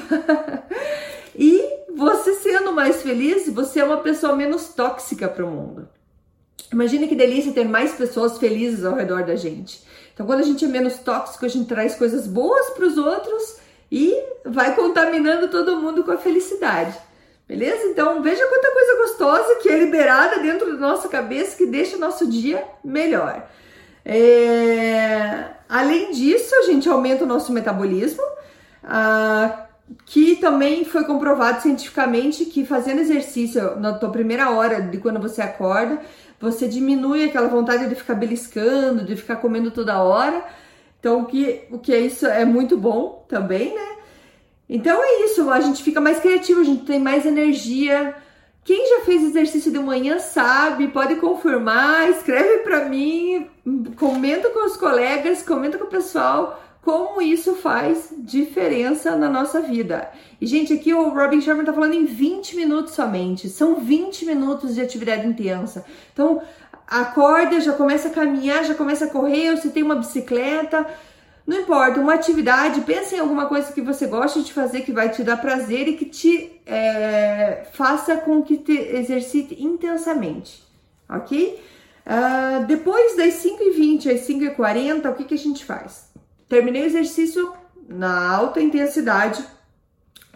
e 1.37 1.63
você 1.95 2.33
sendo 2.33 2.73
mais 2.73 3.03
feliz, 3.03 3.47
você 3.53 3.81
é 3.81 3.83
uma 3.83 3.97
pessoa 3.97 4.35
menos 4.35 4.69
tóxica 4.69 5.27
para 5.27 5.45
o 5.45 5.51
mundo. 5.51 5.87
Imagina 6.71 7.07
que 7.07 7.15
delícia 7.15 7.51
ter 7.51 7.65
mais 7.65 7.93
pessoas 7.93 8.37
felizes 8.37 8.83
ao 8.83 8.95
redor 8.95 9.23
da 9.23 9.35
gente. 9.35 9.83
Então, 10.13 10.25
quando 10.25 10.39
a 10.39 10.43
gente 10.43 10.65
é 10.65 10.67
menos 10.67 10.97
tóxico, 10.99 11.45
a 11.45 11.49
gente 11.49 11.67
traz 11.67 11.95
coisas 11.95 12.27
boas 12.27 12.69
para 12.71 12.85
os 12.85 12.97
outros 12.97 13.57
e 13.91 14.15
vai 14.45 14.75
contaminando 14.75 15.47
todo 15.47 15.79
mundo 15.79 16.03
com 16.03 16.11
a 16.11 16.17
felicidade. 16.17 16.97
Beleza? 17.47 17.85
Então, 17.85 18.21
veja 18.21 18.47
quanta 18.47 18.71
coisa 18.71 18.97
gostosa 18.97 19.55
que 19.61 19.69
é 19.69 19.77
liberada 19.77 20.39
dentro 20.39 20.71
da 20.73 20.77
nossa 20.77 21.07
cabeça 21.07 21.57
que 21.57 21.65
deixa 21.65 21.97
o 21.97 21.99
nosso 21.99 22.27
dia 22.27 22.63
melhor. 22.83 23.47
É... 24.05 25.45
Além 25.67 26.11
disso, 26.11 26.55
a 26.55 26.63
gente 26.63 26.87
aumenta 26.89 27.23
o 27.23 27.27
nosso 27.27 27.51
metabolismo. 27.51 28.23
Ah, 28.83 29.67
que 30.05 30.37
também 30.37 30.85
foi 30.85 31.03
comprovado 31.03 31.61
cientificamente 31.61 32.45
que 32.45 32.65
fazendo 32.65 33.01
exercício 33.01 33.79
na 33.79 33.93
tua 33.93 34.09
primeira 34.09 34.49
hora 34.51 34.81
de 34.81 34.97
quando 34.97 35.19
você 35.19 35.41
acorda, 35.41 35.99
você 36.43 36.67
diminui 36.67 37.23
aquela 37.23 37.47
vontade 37.47 37.87
de 37.87 37.95
ficar 37.95 38.15
beliscando, 38.15 39.05
de 39.05 39.15
ficar 39.15 39.37
comendo 39.37 39.71
toda 39.71 40.03
hora. 40.03 40.43
Então, 40.99 41.21
o 41.21 41.25
que, 41.25 41.63
o 41.71 41.79
que 41.79 41.93
é 41.93 41.99
isso 41.99 42.27
é 42.27 42.43
muito 42.43 42.75
bom 42.77 43.25
também, 43.29 43.73
né? 43.73 43.95
Então 44.67 45.01
é 45.01 45.25
isso, 45.25 45.49
a 45.49 45.61
gente 45.61 45.81
fica 45.81 46.01
mais 46.01 46.19
criativo, 46.19 46.59
a 46.59 46.65
gente 46.65 46.83
tem 46.83 46.99
mais 46.99 47.25
energia. 47.25 48.13
Quem 48.63 48.89
já 48.89 49.05
fez 49.05 49.23
exercício 49.23 49.71
de 49.71 49.79
manhã 49.79 50.19
sabe, 50.19 50.89
pode 50.89 51.15
confirmar, 51.15 52.09
escreve 52.09 52.59
para 52.59 52.85
mim, 52.85 53.49
comenta 53.97 54.49
com 54.49 54.65
os 54.65 54.75
colegas, 54.75 55.43
comenta 55.43 55.77
com 55.77 55.85
o 55.85 55.89
pessoal 55.89 56.61
como 56.83 57.21
isso 57.21 57.55
faz 57.55 58.13
diferença 58.17 59.15
na 59.15 59.29
nossa 59.29 59.61
vida. 59.61 60.11
E, 60.39 60.45
gente, 60.45 60.73
aqui 60.73 60.93
o 60.93 61.09
Robin 61.09 61.39
Sherman 61.39 61.65
tá 61.65 61.71
falando 61.71 61.93
em 61.93 62.03
20 62.05 62.57
minutos 62.57 62.93
somente. 62.93 63.47
São 63.49 63.79
20 63.79 64.25
minutos 64.25 64.75
de 64.75 64.81
atividade 64.81 65.25
intensa. 65.25 65.85
Então, 66.11 66.41
acorda, 66.85 67.61
já 67.61 67.71
começa 67.71 68.09
a 68.09 68.11
caminhar, 68.11 68.65
já 68.65 68.75
começa 68.75 69.05
a 69.05 69.09
correr, 69.09 69.51
ou 69.51 69.57
se 69.57 69.69
tem 69.69 69.81
uma 69.81 69.95
bicicleta. 69.95 70.85
Não 71.47 71.61
importa, 71.61 72.01
uma 72.01 72.15
atividade, 72.15 72.81
pense 72.81 73.15
em 73.15 73.19
alguma 73.19 73.45
coisa 73.45 73.71
que 73.71 73.81
você 73.81 74.05
gosta 74.05 74.41
de 74.41 74.51
fazer, 74.51 74.81
que 74.81 74.91
vai 74.91 75.09
te 75.09 75.23
dar 75.23 75.37
prazer 75.37 75.87
e 75.87 75.93
que 75.93 76.05
te 76.05 76.61
é, 76.65 77.65
faça 77.73 78.17
com 78.17 78.41
que 78.41 78.57
te 78.57 78.73
exercite 78.73 79.61
intensamente, 79.61 80.63
ok? 81.09 81.61
Uh, 82.05 82.65
depois 82.65 83.15
das 83.15 83.35
5h20 83.35 84.13
às 84.13 84.27
5h40, 84.27 85.09
o 85.09 85.15
que, 85.15 85.23
que 85.25 85.33
a 85.33 85.37
gente 85.37 85.63
faz? 85.63 86.12
Terminei 86.53 86.83
o 86.83 86.85
exercício 86.85 87.51
na 87.89 88.29
alta 88.29 88.61
intensidade, 88.61 89.43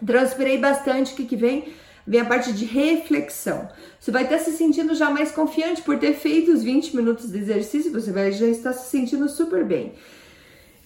transpirei 0.04 0.58
bastante, 0.58 1.12
o 1.12 1.16
que, 1.16 1.24
que 1.24 1.36
vem? 1.36 1.72
Vem 2.04 2.20
a 2.22 2.24
parte 2.24 2.52
de 2.52 2.64
reflexão. 2.64 3.68
Você 4.00 4.10
vai 4.10 4.24
estar 4.24 4.40
se 4.40 4.50
sentindo 4.50 4.96
já 4.96 5.10
mais 5.10 5.30
confiante 5.30 5.80
por 5.80 5.96
ter 5.96 6.14
feito 6.14 6.50
os 6.50 6.64
20 6.64 6.96
minutos 6.96 7.30
de 7.30 7.38
exercício, 7.38 7.92
você 7.92 8.10
vai 8.10 8.32
já 8.32 8.46
estar 8.48 8.72
se 8.72 8.90
sentindo 8.90 9.28
super 9.28 9.64
bem. 9.64 9.92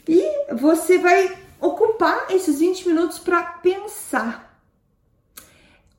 E 0.06 0.22
você 0.54 0.98
vai 0.98 1.34
ocupar 1.58 2.26
esses 2.28 2.60
20 2.60 2.88
minutos 2.88 3.18
para 3.18 3.42
pensar. 3.42 4.51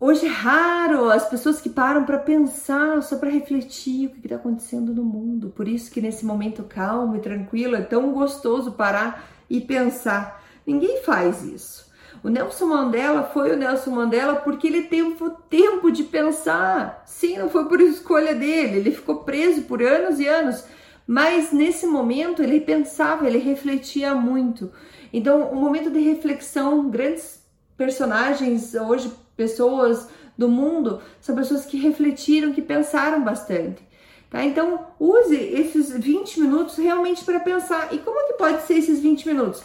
Hoje 0.06 0.26
é 0.26 0.30
raro 0.30 1.10
as 1.10 1.30
pessoas 1.30 1.62
que 1.62 1.70
param 1.70 2.04
para 2.04 2.20
pensar, 2.20 3.02
só 3.02 3.16
para 3.16 3.30
refletir 3.30 4.08
o 4.08 4.10
que 4.10 4.20
está 4.26 4.36
acontecendo 4.36 4.94
no 4.94 5.02
mundo. 5.02 5.54
Por 5.56 5.66
isso 5.66 5.90
que 5.90 6.02
nesse 6.02 6.26
momento 6.26 6.62
calmo 6.64 7.16
e 7.16 7.22
tranquilo 7.22 7.78
é 7.78 7.82
tão 7.82 8.12
gostoso 8.12 8.74
parar 8.74 9.30
e 9.50 9.62
pensar. 9.62 10.44
Ninguém 10.68 11.02
faz 11.04 11.42
isso. 11.46 11.90
O 12.22 12.28
Nelson 12.28 12.66
Mandela 12.66 13.24
foi 13.24 13.54
o 13.54 13.56
Nelson 13.56 13.92
Mandela 13.92 14.36
porque 14.36 14.68
ele 14.68 14.82
teve 14.82 15.16
tempo 15.50 15.90
de 15.90 16.04
pensar. 16.04 17.02
Sim, 17.06 17.38
não 17.38 17.50
foi 17.50 17.70
por 17.70 17.80
escolha 17.80 18.36
dele. 18.36 18.80
Ele 18.80 18.92
ficou 18.92 19.24
preso 19.24 19.62
por 19.62 19.82
anos 19.82 20.20
e 20.20 20.28
anos. 20.28 20.66
Mas 21.08 21.54
nesse 21.54 21.88
momento 21.88 22.44
ele 22.44 22.60
pensava, 22.60 23.26
ele 23.26 23.38
refletia 23.38 24.14
muito. 24.14 24.70
Então, 25.14 25.50
um 25.54 25.62
momento 25.62 25.90
de 25.90 26.02
reflexão, 26.02 26.90
grandes 26.90 27.42
personagens 27.78 28.74
hoje, 28.76 29.10
pessoas 29.44 30.08
do 30.38 30.48
mundo, 30.48 31.02
são 31.20 31.36
pessoas 31.36 31.66
que 31.66 31.78
refletiram, 31.78 32.54
que 32.54 32.62
pensaram 32.62 33.22
bastante. 33.22 33.86
Tá? 34.30 34.44
Então, 34.44 34.88
use 34.98 35.36
esses 35.36 35.92
20 35.92 36.40
minutos 36.40 36.78
realmente 36.78 37.24
para 37.26 37.42
pensar. 37.42 37.94
E 37.94 37.98
como 38.00 38.20
é 38.20 38.24
que 38.28 38.34
pode 38.34 38.62
ser 38.64 38.76
esses 38.76 39.00
20 39.02 39.28
minutos? 39.28 39.62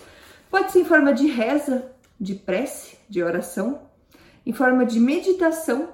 Pode 0.51 0.73
ser 0.73 0.81
em 0.81 0.85
forma 0.85 1.15
de 1.15 1.29
reza, 1.29 1.93
de 2.21 2.35
prece, 2.35 2.99
de 3.09 3.23
oração, 3.23 3.83
em 4.45 4.53
forma 4.53 4.85
de 4.85 4.99
meditação, 4.99 5.91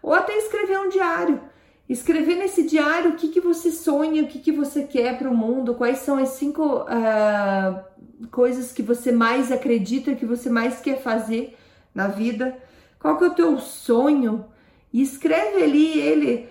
ou 0.00 0.14
até 0.14 0.36
escrever 0.38 0.78
um 0.78 0.88
diário. 0.88 1.40
Escrever 1.88 2.36
nesse 2.36 2.62
diário 2.62 3.10
o 3.10 3.16
que, 3.16 3.28
que 3.28 3.40
você 3.40 3.70
sonha, 3.70 4.22
o 4.22 4.28
que, 4.28 4.38
que 4.38 4.52
você 4.52 4.84
quer 4.84 5.18
para 5.18 5.30
o 5.30 5.36
mundo, 5.36 5.74
quais 5.74 5.98
são 5.98 6.16
as 6.16 6.30
cinco 6.30 6.82
uh, 6.82 8.28
coisas 8.30 8.72
que 8.72 8.82
você 8.82 9.12
mais 9.12 9.52
acredita, 9.52 10.14
que 10.14 10.26
você 10.26 10.48
mais 10.48 10.80
quer 10.80 11.00
fazer 11.00 11.56
na 11.94 12.08
vida, 12.08 12.56
qual 12.98 13.16
que 13.18 13.24
é 13.24 13.28
o 13.28 13.34
teu 13.34 13.58
sonho, 13.58 14.44
e 14.92 15.02
escreve 15.02 15.62
ali 15.62 16.00
ele 16.00 16.48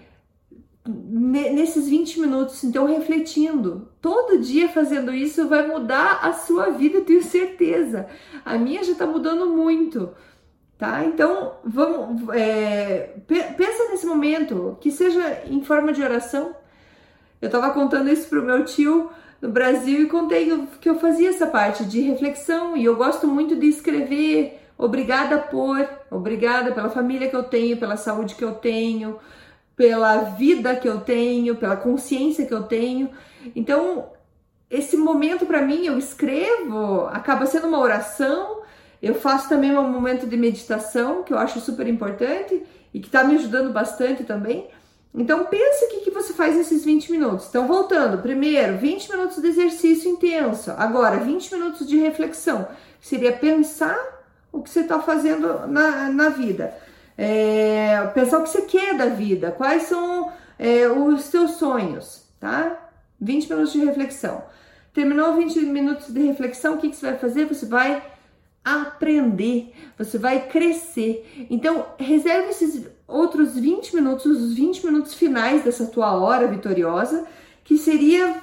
nesses 0.87 1.89
20 1.89 2.19
minutos, 2.19 2.63
então 2.63 2.85
refletindo. 2.85 3.89
Todo 3.99 4.39
dia 4.39 4.69
fazendo 4.69 5.11
isso 5.11 5.47
vai 5.47 5.67
mudar 5.67 6.19
a 6.21 6.33
sua 6.33 6.69
vida, 6.69 7.01
tenho 7.01 7.23
certeza. 7.23 8.07
A 8.43 8.57
minha 8.57 8.83
já 8.83 8.93
tá 8.93 9.07
mudando 9.07 9.47
muito, 9.47 10.11
tá? 10.77 11.03
Então, 11.03 11.55
vamos, 11.63 12.29
é, 12.35 13.15
pensa 13.27 13.89
nesse 13.89 14.05
momento, 14.05 14.77
que 14.79 14.91
seja 14.91 15.41
em 15.49 15.63
forma 15.63 15.91
de 15.91 16.03
oração. 16.03 16.55
Eu 17.41 17.49
tava 17.49 17.71
contando 17.71 18.09
isso 18.09 18.29
pro 18.29 18.43
meu 18.43 18.63
tio, 18.63 19.09
no 19.41 19.49
Brasil 19.49 20.03
e 20.03 20.07
contei 20.07 20.67
que 20.79 20.89
eu 20.89 20.99
fazia 20.99 21.29
essa 21.29 21.47
parte 21.47 21.83
de 21.85 22.01
reflexão 22.01 22.75
e 22.75 22.85
eu 22.85 22.95
gosto 22.95 23.27
muito 23.27 23.55
de 23.55 23.67
escrever 23.67 24.59
obrigada 24.77 25.37
por, 25.37 25.87
obrigada 26.09 26.71
pela 26.71 26.89
família 26.89 27.29
que 27.29 27.35
eu 27.35 27.43
tenho, 27.43 27.77
pela 27.77 27.97
saúde 27.97 28.35
que 28.35 28.43
eu 28.43 28.53
tenho, 28.53 29.19
pela 29.75 30.17
vida 30.17 30.75
que 30.75 30.87
eu 30.87 31.01
tenho, 31.01 31.55
pela 31.55 31.75
consciência 31.75 32.45
que 32.45 32.53
eu 32.53 32.63
tenho. 32.63 33.09
Então, 33.55 34.11
esse 34.69 34.97
momento 34.97 35.45
para 35.45 35.61
mim 35.61 35.85
eu 35.85 35.97
escrevo, 35.97 37.07
acaba 37.07 37.45
sendo 37.45 37.67
uma 37.67 37.79
oração. 37.79 38.61
Eu 39.01 39.15
faço 39.15 39.47
também 39.47 39.75
um 39.77 39.89
momento 39.89 40.25
de 40.25 40.37
meditação 40.37 41.23
que 41.23 41.33
eu 41.33 41.37
acho 41.37 41.59
super 41.59 41.87
importante 41.87 42.63
e 42.93 42.99
que 42.99 43.07
está 43.07 43.23
me 43.23 43.35
ajudando 43.35 43.71
bastante 43.71 44.23
também. 44.23 44.67
Então 45.13 45.45
pense 45.45 45.85
o 45.85 45.89
que, 45.89 46.01
que 46.01 46.11
você 46.11 46.33
faz 46.33 46.55
nesses 46.55 46.83
20 46.83 47.11
minutos. 47.11 47.47
Então, 47.47 47.67
voltando, 47.67 48.21
primeiro, 48.21 48.77
20 48.77 49.11
minutos 49.11 49.41
de 49.41 49.47
exercício 49.47 50.11
intenso. 50.11 50.71
Agora, 50.71 51.17
20 51.17 51.53
minutos 51.53 51.87
de 51.87 51.97
reflexão. 51.97 52.67
Seria 52.99 53.31
pensar 53.31 53.97
o 54.55 54.63
que 54.63 54.69
você 54.69 54.81
está 54.81 54.99
fazendo 54.99 55.67
na, 55.67 56.09
na 56.09 56.29
vida. 56.29 56.73
É, 57.17 58.07
pensar 58.13 58.39
o 58.39 58.43
que 58.43 58.49
você 58.49 58.61
quer 58.63 58.97
da 58.97 59.07
vida, 59.07 59.51
quais 59.51 59.83
são 59.83 60.31
é, 60.57 60.87
os 60.87 61.25
seus 61.25 61.51
sonhos, 61.51 62.23
tá? 62.39 62.89
20 63.19 63.49
minutos 63.49 63.73
de 63.73 63.85
reflexão. 63.85 64.43
Terminou 64.93 65.35
20 65.35 65.59
minutos 65.61 66.13
de 66.13 66.21
reflexão, 66.21 66.75
o 66.75 66.77
que, 66.77 66.89
que 66.89 66.95
você 66.95 67.05
vai 67.07 67.17
fazer? 67.17 67.45
Você 67.45 67.65
vai 67.65 68.01
aprender, 68.63 69.73
você 69.97 70.17
vai 70.17 70.47
crescer. 70.47 71.47
Então, 71.49 71.85
reserve 71.99 72.49
esses 72.49 72.87
outros 73.07 73.55
20 73.55 73.95
minutos, 73.95 74.25
os 74.25 74.53
20 74.53 74.85
minutos 74.85 75.13
finais 75.13 75.63
dessa 75.63 75.85
tua 75.85 76.13
hora 76.15 76.47
vitoriosa, 76.47 77.27
que 77.63 77.77
seria 77.77 78.41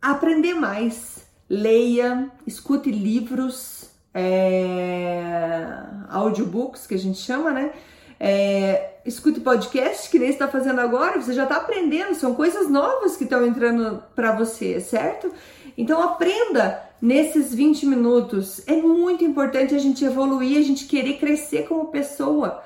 aprender 0.00 0.54
mais. 0.54 1.26
Leia, 1.50 2.30
escute 2.46 2.90
livros, 2.90 3.91
é, 4.14 5.82
audiobooks, 6.10 6.86
que 6.86 6.94
a 6.94 6.98
gente 6.98 7.18
chama, 7.18 7.50
né? 7.50 7.72
É, 8.18 8.94
escute 9.04 9.40
podcast, 9.40 10.08
que 10.08 10.18
nem 10.18 10.28
está 10.28 10.46
fazendo 10.46 10.80
agora, 10.80 11.20
você 11.20 11.32
já 11.32 11.42
está 11.42 11.56
aprendendo, 11.56 12.14
são 12.14 12.34
coisas 12.34 12.68
novas 12.68 13.16
que 13.16 13.24
estão 13.24 13.44
entrando 13.44 14.02
para 14.14 14.32
você, 14.32 14.80
certo? 14.80 15.32
Então 15.76 16.00
aprenda 16.02 16.82
nesses 17.00 17.52
20 17.52 17.86
minutos. 17.86 18.62
É 18.68 18.76
muito 18.76 19.24
importante 19.24 19.74
a 19.74 19.78
gente 19.78 20.04
evoluir, 20.04 20.58
a 20.58 20.62
gente 20.62 20.86
querer 20.86 21.14
crescer 21.14 21.66
como 21.66 21.86
pessoa 21.86 22.62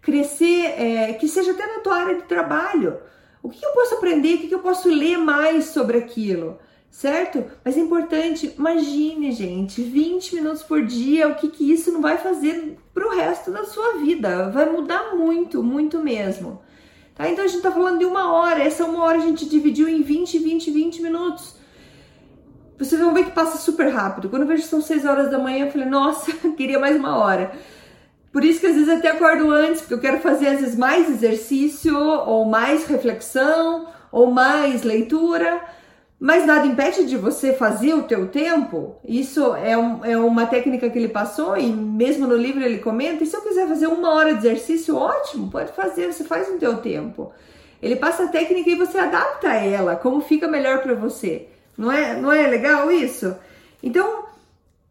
crescer, 0.00 0.74
é, 0.80 1.12
que 1.14 1.28
seja 1.28 1.52
até 1.52 1.66
na 1.66 1.80
tua 1.80 1.96
área 1.96 2.14
de 2.16 2.22
trabalho. 2.22 2.98
O 3.42 3.48
que 3.48 3.64
eu 3.64 3.70
posso 3.72 3.94
aprender? 3.94 4.34
O 4.34 4.38
que 4.48 4.54
eu 4.54 4.60
posso 4.60 4.88
ler 4.88 5.18
mais 5.18 5.66
sobre 5.66 5.98
aquilo? 5.98 6.58
Certo? 6.90 7.44
Mas 7.64 7.76
é 7.76 7.80
importante, 7.80 8.52
imagine, 8.58 9.30
gente, 9.32 9.80
20 9.80 10.34
minutos 10.34 10.62
por 10.62 10.84
dia, 10.84 11.28
o 11.28 11.36
que, 11.36 11.48
que 11.48 11.72
isso 11.72 11.92
não 11.92 12.02
vai 12.02 12.18
fazer 12.18 12.76
pro 12.92 13.14
resto 13.14 13.50
da 13.50 13.64
sua 13.64 13.98
vida? 13.98 14.50
Vai 14.50 14.68
mudar 14.68 15.14
muito, 15.14 15.62
muito 15.62 15.98
mesmo. 16.00 16.60
Tá? 17.14 17.28
Então 17.28 17.44
a 17.44 17.48
gente 17.48 17.62
tá 17.62 17.70
falando 17.70 18.00
de 18.00 18.04
uma 18.04 18.32
hora, 18.32 18.62
essa 18.62 18.84
uma 18.84 19.04
hora 19.04 19.18
a 19.18 19.20
gente 19.20 19.48
dividiu 19.48 19.88
em 19.88 20.02
20, 20.02 20.38
20, 20.38 20.70
20 20.70 21.02
minutos. 21.02 21.54
Vocês 22.76 23.00
vão 23.00 23.14
ver 23.14 23.24
que 23.24 23.32
passa 23.32 23.56
super 23.58 23.88
rápido. 23.88 24.28
Quando 24.28 24.42
eu 24.42 24.48
vejo 24.48 24.62
que 24.62 24.68
são 24.68 24.80
6 24.80 25.04
horas 25.04 25.30
da 25.30 25.38
manhã, 25.38 25.66
eu 25.66 25.70
falei, 25.70 25.86
nossa, 25.86 26.32
queria 26.56 26.78
mais 26.78 26.96
uma 26.96 27.18
hora. 27.18 27.52
Por 28.32 28.44
isso 28.44 28.60
que 28.60 28.66
às 28.66 28.74
vezes 28.74 28.88
até 28.88 29.08
acordo 29.10 29.50
antes, 29.50 29.80
porque 29.80 29.94
eu 29.94 30.00
quero 30.00 30.18
fazer 30.20 30.48
às 30.48 30.60
vezes 30.60 30.76
mais 30.76 31.08
exercício, 31.08 31.96
ou 31.96 32.44
mais 32.46 32.86
reflexão, 32.86 33.86
ou 34.10 34.30
mais 34.30 34.82
leitura. 34.82 35.60
Mas 36.20 36.46
nada 36.46 36.66
impede 36.66 37.06
de 37.06 37.16
você 37.16 37.54
fazer 37.54 37.94
o 37.94 38.02
teu 38.02 38.28
tempo. 38.28 38.96
Isso 39.02 39.54
é, 39.56 39.76
um, 39.78 40.04
é 40.04 40.18
uma 40.18 40.44
técnica 40.44 40.90
que 40.90 40.98
ele 40.98 41.08
passou 41.08 41.56
e 41.56 41.66
mesmo 41.66 42.26
no 42.26 42.36
livro 42.36 42.62
ele 42.62 42.78
comenta. 42.78 43.24
E 43.24 43.26
se 43.26 43.34
eu 43.34 43.40
quiser 43.40 43.66
fazer 43.66 43.86
uma 43.86 44.12
hora 44.12 44.34
de 44.34 44.46
exercício, 44.46 44.96
ótimo, 44.96 45.50
pode 45.50 45.72
fazer, 45.72 46.12
você 46.12 46.22
faz 46.22 46.52
no 46.52 46.58
teu 46.58 46.76
tempo. 46.76 47.32
Ele 47.82 47.96
passa 47.96 48.24
a 48.24 48.28
técnica 48.28 48.68
e 48.68 48.74
você 48.74 48.98
adapta 48.98 49.48
ela, 49.48 49.96
como 49.96 50.20
fica 50.20 50.46
melhor 50.46 50.82
para 50.82 50.92
você. 50.92 51.48
Não 51.76 51.90
é, 51.90 52.20
não 52.20 52.30
é 52.30 52.46
legal 52.46 52.92
isso? 52.92 53.34
Então, 53.82 54.26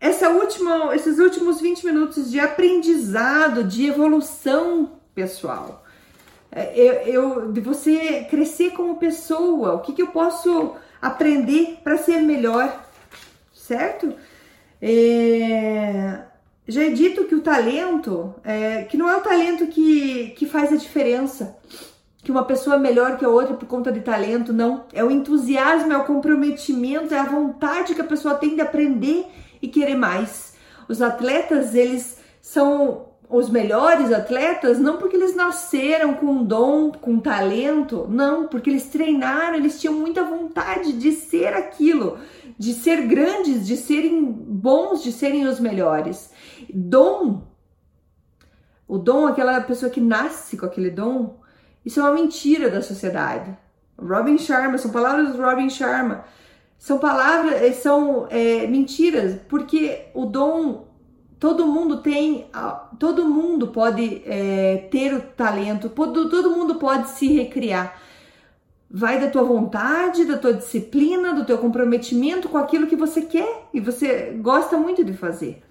essa 0.01 0.29
última, 0.29 0.95
esses 0.95 1.19
últimos 1.19 1.61
20 1.61 1.85
minutos 1.85 2.31
de 2.31 2.39
aprendizado, 2.39 3.63
de 3.63 3.85
evolução 3.85 4.93
pessoal. 5.13 5.85
É, 6.51 6.73
eu, 6.75 6.93
eu, 6.93 7.51
de 7.51 7.61
você 7.61 8.25
crescer 8.27 8.71
como 8.71 8.97
pessoa, 8.97 9.75
o 9.75 9.81
que, 9.81 9.93
que 9.93 10.01
eu 10.01 10.07
posso 10.07 10.75
aprender 11.01 11.79
para 11.83 11.97
ser 11.97 12.19
melhor, 12.21 12.85
certo? 13.53 14.13
É, 14.81 16.19
já 16.67 16.83
é 16.83 16.89
dito 16.89 17.25
que 17.25 17.35
o 17.35 17.41
talento, 17.41 18.33
é, 18.43 18.83
que 18.83 18.97
não 18.97 19.09
é 19.09 19.15
o 19.15 19.21
talento 19.21 19.67
que, 19.67 20.29
que 20.37 20.45
faz 20.45 20.71
a 20.71 20.77
diferença, 20.77 21.57
que 22.23 22.31
uma 22.31 22.43
pessoa 22.43 22.75
é 22.75 22.79
melhor 22.79 23.17
que 23.17 23.25
a 23.25 23.29
outra 23.29 23.55
por 23.55 23.67
conta 23.67 23.91
de 23.91 24.01
talento, 24.01 24.53
não. 24.53 24.85
É 24.93 25.03
o 25.03 25.09
entusiasmo, 25.09 25.91
é 25.91 25.97
o 25.97 26.03
comprometimento, 26.03 27.13
é 27.13 27.19
a 27.19 27.23
vontade 27.23 27.95
que 27.95 28.01
a 28.01 28.05
pessoa 28.05 28.35
tem 28.35 28.55
de 28.55 28.61
aprender 28.61 29.25
e 29.61 29.67
querer 29.67 29.95
mais. 29.95 30.53
Os 30.87 31.01
atletas, 31.01 31.73
eles 31.73 32.17
são 32.41 33.08
os 33.29 33.47
melhores 33.47 34.11
atletas 34.11 34.79
não 34.79 34.97
porque 34.97 35.15
eles 35.15 35.35
nasceram 35.35 36.15
com 36.15 36.43
dom, 36.43 36.91
com 36.91 37.19
talento, 37.19 38.07
não, 38.09 38.47
porque 38.47 38.71
eles 38.71 38.87
treinaram, 38.87 39.55
eles 39.55 39.79
tinham 39.79 39.93
muita 39.93 40.23
vontade 40.23 40.93
de 40.93 41.11
ser 41.11 41.53
aquilo, 41.53 42.17
de 42.57 42.73
ser 42.73 43.05
grandes, 43.05 43.67
de 43.67 43.77
serem 43.77 44.23
bons, 44.23 45.03
de 45.03 45.11
serem 45.11 45.45
os 45.45 45.59
melhores. 45.59 46.31
Dom, 46.73 47.43
o 48.87 48.97
dom, 48.97 49.27
aquela 49.27 49.61
pessoa 49.61 49.91
que 49.91 50.01
nasce 50.01 50.57
com 50.57 50.65
aquele 50.65 50.89
dom, 50.89 51.37
Isso 51.85 51.99
é 52.01 52.03
uma 52.03 52.13
mentira 52.13 52.69
da 52.69 52.81
sociedade. 52.81 53.57
Robin 53.97 54.37
Sharma, 54.37 54.77
são 54.77 54.91
palavras 54.91 55.33
do 55.33 55.41
Robin 55.41 55.69
Sharma. 55.69 56.25
São 56.77 56.97
palavras, 56.97 57.53
eh, 57.61 57.71
são 57.71 58.27
é, 58.29 58.67
mentiras, 58.67 59.39
porque 59.47 60.07
o 60.13 60.25
dom, 60.25 60.88
todo 61.39 61.65
mundo 61.65 62.01
tem, 62.01 62.49
todo 62.99 63.25
mundo 63.25 63.67
pode 63.69 64.21
é, 64.25 64.87
ter 64.91 65.13
o 65.13 65.21
talento, 65.21 65.87
todo 65.89 66.51
mundo 66.51 66.75
pode 66.75 67.09
se 67.11 67.27
recriar. 67.27 67.99
Vai 68.91 69.19
da 69.19 69.29
tua 69.29 69.43
vontade, 69.43 70.25
da 70.25 70.37
tua 70.37 70.53
disciplina, 70.53 71.33
do 71.33 71.45
teu 71.45 71.57
comprometimento 71.57 72.49
com 72.49 72.57
aquilo 72.57 72.87
que 72.87 72.95
você 72.95 73.21
quer 73.21 73.67
e 73.73 73.79
você 73.79 74.37
gosta 74.41 74.77
muito 74.77 75.03
de 75.03 75.13
fazer. 75.13 75.61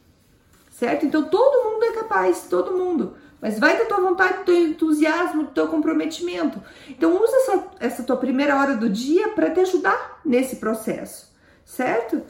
Certo? 0.71 1.05
Então 1.05 1.25
todo 1.25 1.71
mundo 1.71 1.85
é 1.85 1.93
capaz, 1.93 2.47
todo 2.49 2.77
mundo. 2.77 3.15
Mas 3.41 3.59
vai 3.59 3.77
da 3.77 3.85
tua 3.85 4.01
vontade, 4.01 4.39
do 4.39 4.45
teu 4.45 4.69
entusiasmo, 4.69 5.45
do 5.45 5.51
teu 5.51 5.69
comprometimento. 5.69 6.63
Então 6.89 7.21
usa 7.23 7.37
essa, 7.37 7.65
essa 7.81 8.03
tua 8.05 8.17
primeira 8.17 8.57
hora 8.57 8.75
do 8.75 8.89
dia 8.89 9.29
para 9.31 9.51
te 9.51 9.61
ajudar 9.61 10.21
nesse 10.25 10.57
processo, 10.57 11.33
certo? 11.65 12.23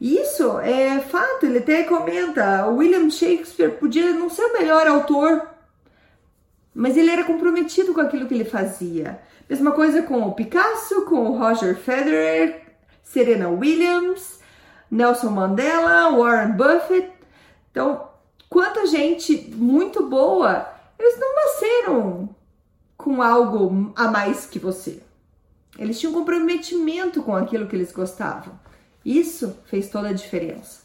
Isso 0.00 0.58
é 0.58 1.00
fato, 1.00 1.46
ele 1.46 1.58
até 1.58 1.84
comenta, 1.84 2.66
William 2.66 3.08
Shakespeare 3.08 3.70
podia 3.78 4.12
não 4.12 4.28
ser 4.28 4.44
o 4.44 4.52
melhor 4.52 4.86
autor, 4.86 5.48
mas 6.74 6.96
ele 6.96 7.10
era 7.10 7.24
comprometido 7.24 7.94
com 7.94 8.02
aquilo 8.02 8.26
que 8.26 8.34
ele 8.34 8.44
fazia. 8.44 9.20
Mesma 9.48 9.72
coisa 9.72 10.02
com 10.02 10.22
o 10.22 10.34
Picasso, 10.34 11.06
com 11.06 11.30
o 11.30 11.38
Roger 11.38 11.76
Federer, 11.78 12.62
Serena 13.02 13.48
Williams, 13.48 14.40
Nelson 14.90 15.30
Mandela, 15.30 16.10
Warren 16.10 16.52
Buffett. 16.52 17.10
Então, 17.70 18.08
quanta 18.50 18.86
gente 18.86 19.50
muito 19.54 20.06
boa, 20.06 20.68
eles 20.98 21.18
não 21.18 21.34
nasceram 21.34 22.28
com 22.96 23.22
algo 23.22 23.92
a 23.96 24.08
mais 24.08 24.44
que 24.44 24.58
você. 24.58 25.00
Eles 25.78 25.98
tinham 25.98 26.12
comprometimento 26.12 27.22
com 27.22 27.34
aquilo 27.34 27.66
que 27.66 27.76
eles 27.76 27.92
gostavam. 27.92 28.58
Isso 29.06 29.56
fez 29.66 29.88
toda 29.88 30.08
a 30.08 30.12
diferença, 30.12 30.80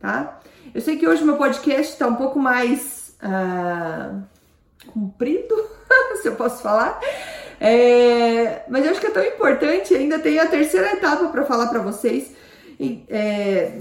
tá? 0.00 0.40
Eu 0.74 0.80
sei 0.80 0.96
que 0.96 1.06
hoje 1.06 1.22
meu 1.22 1.36
podcast 1.36 1.92
está 1.92 2.06
um 2.06 2.14
pouco 2.14 2.38
mais 2.38 3.14
uh, 3.22 4.22
comprido, 4.90 5.54
se 6.22 6.28
eu 6.28 6.34
posso 6.34 6.62
falar, 6.62 6.98
é, 7.60 8.62
mas 8.70 8.86
eu 8.86 8.92
acho 8.92 9.00
que 9.00 9.08
é 9.08 9.10
tão 9.10 9.22
importante. 9.22 9.94
Ainda 9.94 10.18
tem 10.18 10.38
a 10.38 10.46
terceira 10.46 10.92
etapa 10.92 11.28
para 11.28 11.44
falar 11.44 11.66
para 11.66 11.80
vocês. 11.80 12.32
E, 12.80 13.04
é, 13.08 13.78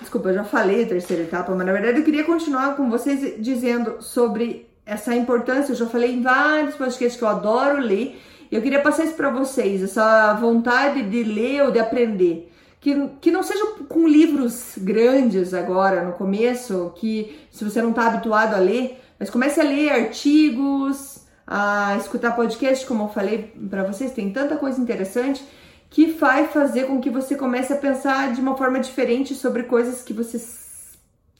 Desculpa, 0.00 0.30
eu 0.30 0.34
já 0.34 0.44
falei 0.44 0.84
a 0.84 0.88
terceira 0.88 1.22
etapa, 1.22 1.54
mas 1.54 1.66
na 1.66 1.72
verdade 1.72 1.98
eu 1.98 2.04
queria 2.04 2.24
continuar 2.24 2.76
com 2.76 2.90
vocês 2.90 3.36
dizendo 3.38 4.02
sobre 4.02 4.68
essa 4.84 5.14
importância. 5.14 5.72
Eu 5.72 5.76
já 5.76 5.86
falei 5.86 6.14
em 6.14 6.22
vários 6.22 6.74
podcasts 6.74 7.16
que 7.16 7.22
eu 7.22 7.28
adoro 7.28 7.80
ler. 7.80 8.20
Eu 8.50 8.60
queria 8.60 8.80
passar 8.80 9.04
isso 9.04 9.14
para 9.14 9.30
vocês, 9.30 9.82
essa 9.82 10.34
vontade 10.34 11.02
de 11.02 11.22
ler 11.22 11.62
ou 11.62 11.70
de 11.70 11.78
aprender. 11.78 12.50
Que, 12.84 13.08
que 13.18 13.30
não 13.30 13.42
seja 13.42 13.64
com 13.88 14.06
livros 14.06 14.74
grandes 14.76 15.54
agora, 15.54 16.04
no 16.04 16.12
começo, 16.12 16.92
que 16.96 17.34
se 17.50 17.64
você 17.64 17.80
não 17.80 17.88
está 17.88 18.08
habituado 18.08 18.52
a 18.52 18.58
ler, 18.58 19.00
mas 19.18 19.30
comece 19.30 19.58
a 19.58 19.64
ler 19.64 19.88
artigos, 19.88 21.20
a 21.46 21.96
escutar 21.96 22.36
podcast, 22.36 22.84
como 22.84 23.04
eu 23.04 23.08
falei 23.08 23.54
para 23.70 23.84
vocês, 23.84 24.12
tem 24.12 24.30
tanta 24.30 24.58
coisa 24.58 24.78
interessante 24.78 25.42
que 25.88 26.08
vai 26.08 26.46
fazer 26.48 26.86
com 26.86 27.00
que 27.00 27.08
você 27.08 27.34
comece 27.36 27.72
a 27.72 27.76
pensar 27.76 28.34
de 28.34 28.42
uma 28.42 28.54
forma 28.54 28.78
diferente 28.78 29.34
sobre 29.34 29.62
coisas 29.62 30.02
que 30.02 30.12
você 30.12 30.38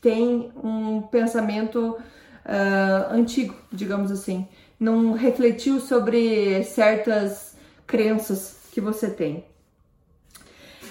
tem 0.00 0.50
um 0.57 1.02
pensamento 1.02 1.98
uh, 2.46 3.12
antigo, 3.12 3.54
digamos 3.70 4.11
assim. 4.11 4.48
Não 4.80 5.12
refletiu 5.12 5.78
sobre 5.78 6.64
certas 6.64 7.54
crenças 7.87 8.61
que 8.72 8.80
você 8.80 9.11
tem. 9.11 9.44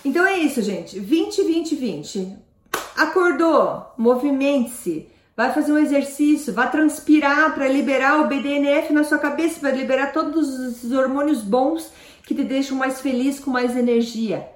Então 0.03 0.25
é 0.25 0.37
isso, 0.37 0.61
gente. 0.61 0.99
20, 0.99 1.43
20, 1.43 1.75
20. 1.75 2.37
Acordou, 2.95 3.93
movimente-se, 3.97 5.07
vai 5.35 5.51
fazer 5.53 5.71
um 5.71 5.77
exercício, 5.77 6.53
vai 6.53 6.69
transpirar 6.69 7.53
para 7.55 7.67
liberar 7.67 8.21
o 8.21 8.27
BDNF 8.27 8.93
na 8.93 9.03
sua 9.03 9.17
cabeça, 9.17 9.59
vai 9.61 9.71
liberar 9.71 10.11
todos 10.11 10.83
os 10.83 10.91
hormônios 10.91 11.41
bons 11.41 11.91
que 12.25 12.35
te 12.35 12.43
deixam 12.43 12.77
mais 12.77 13.01
feliz, 13.01 13.39
com 13.39 13.49
mais 13.49 13.75
energia, 13.75 14.47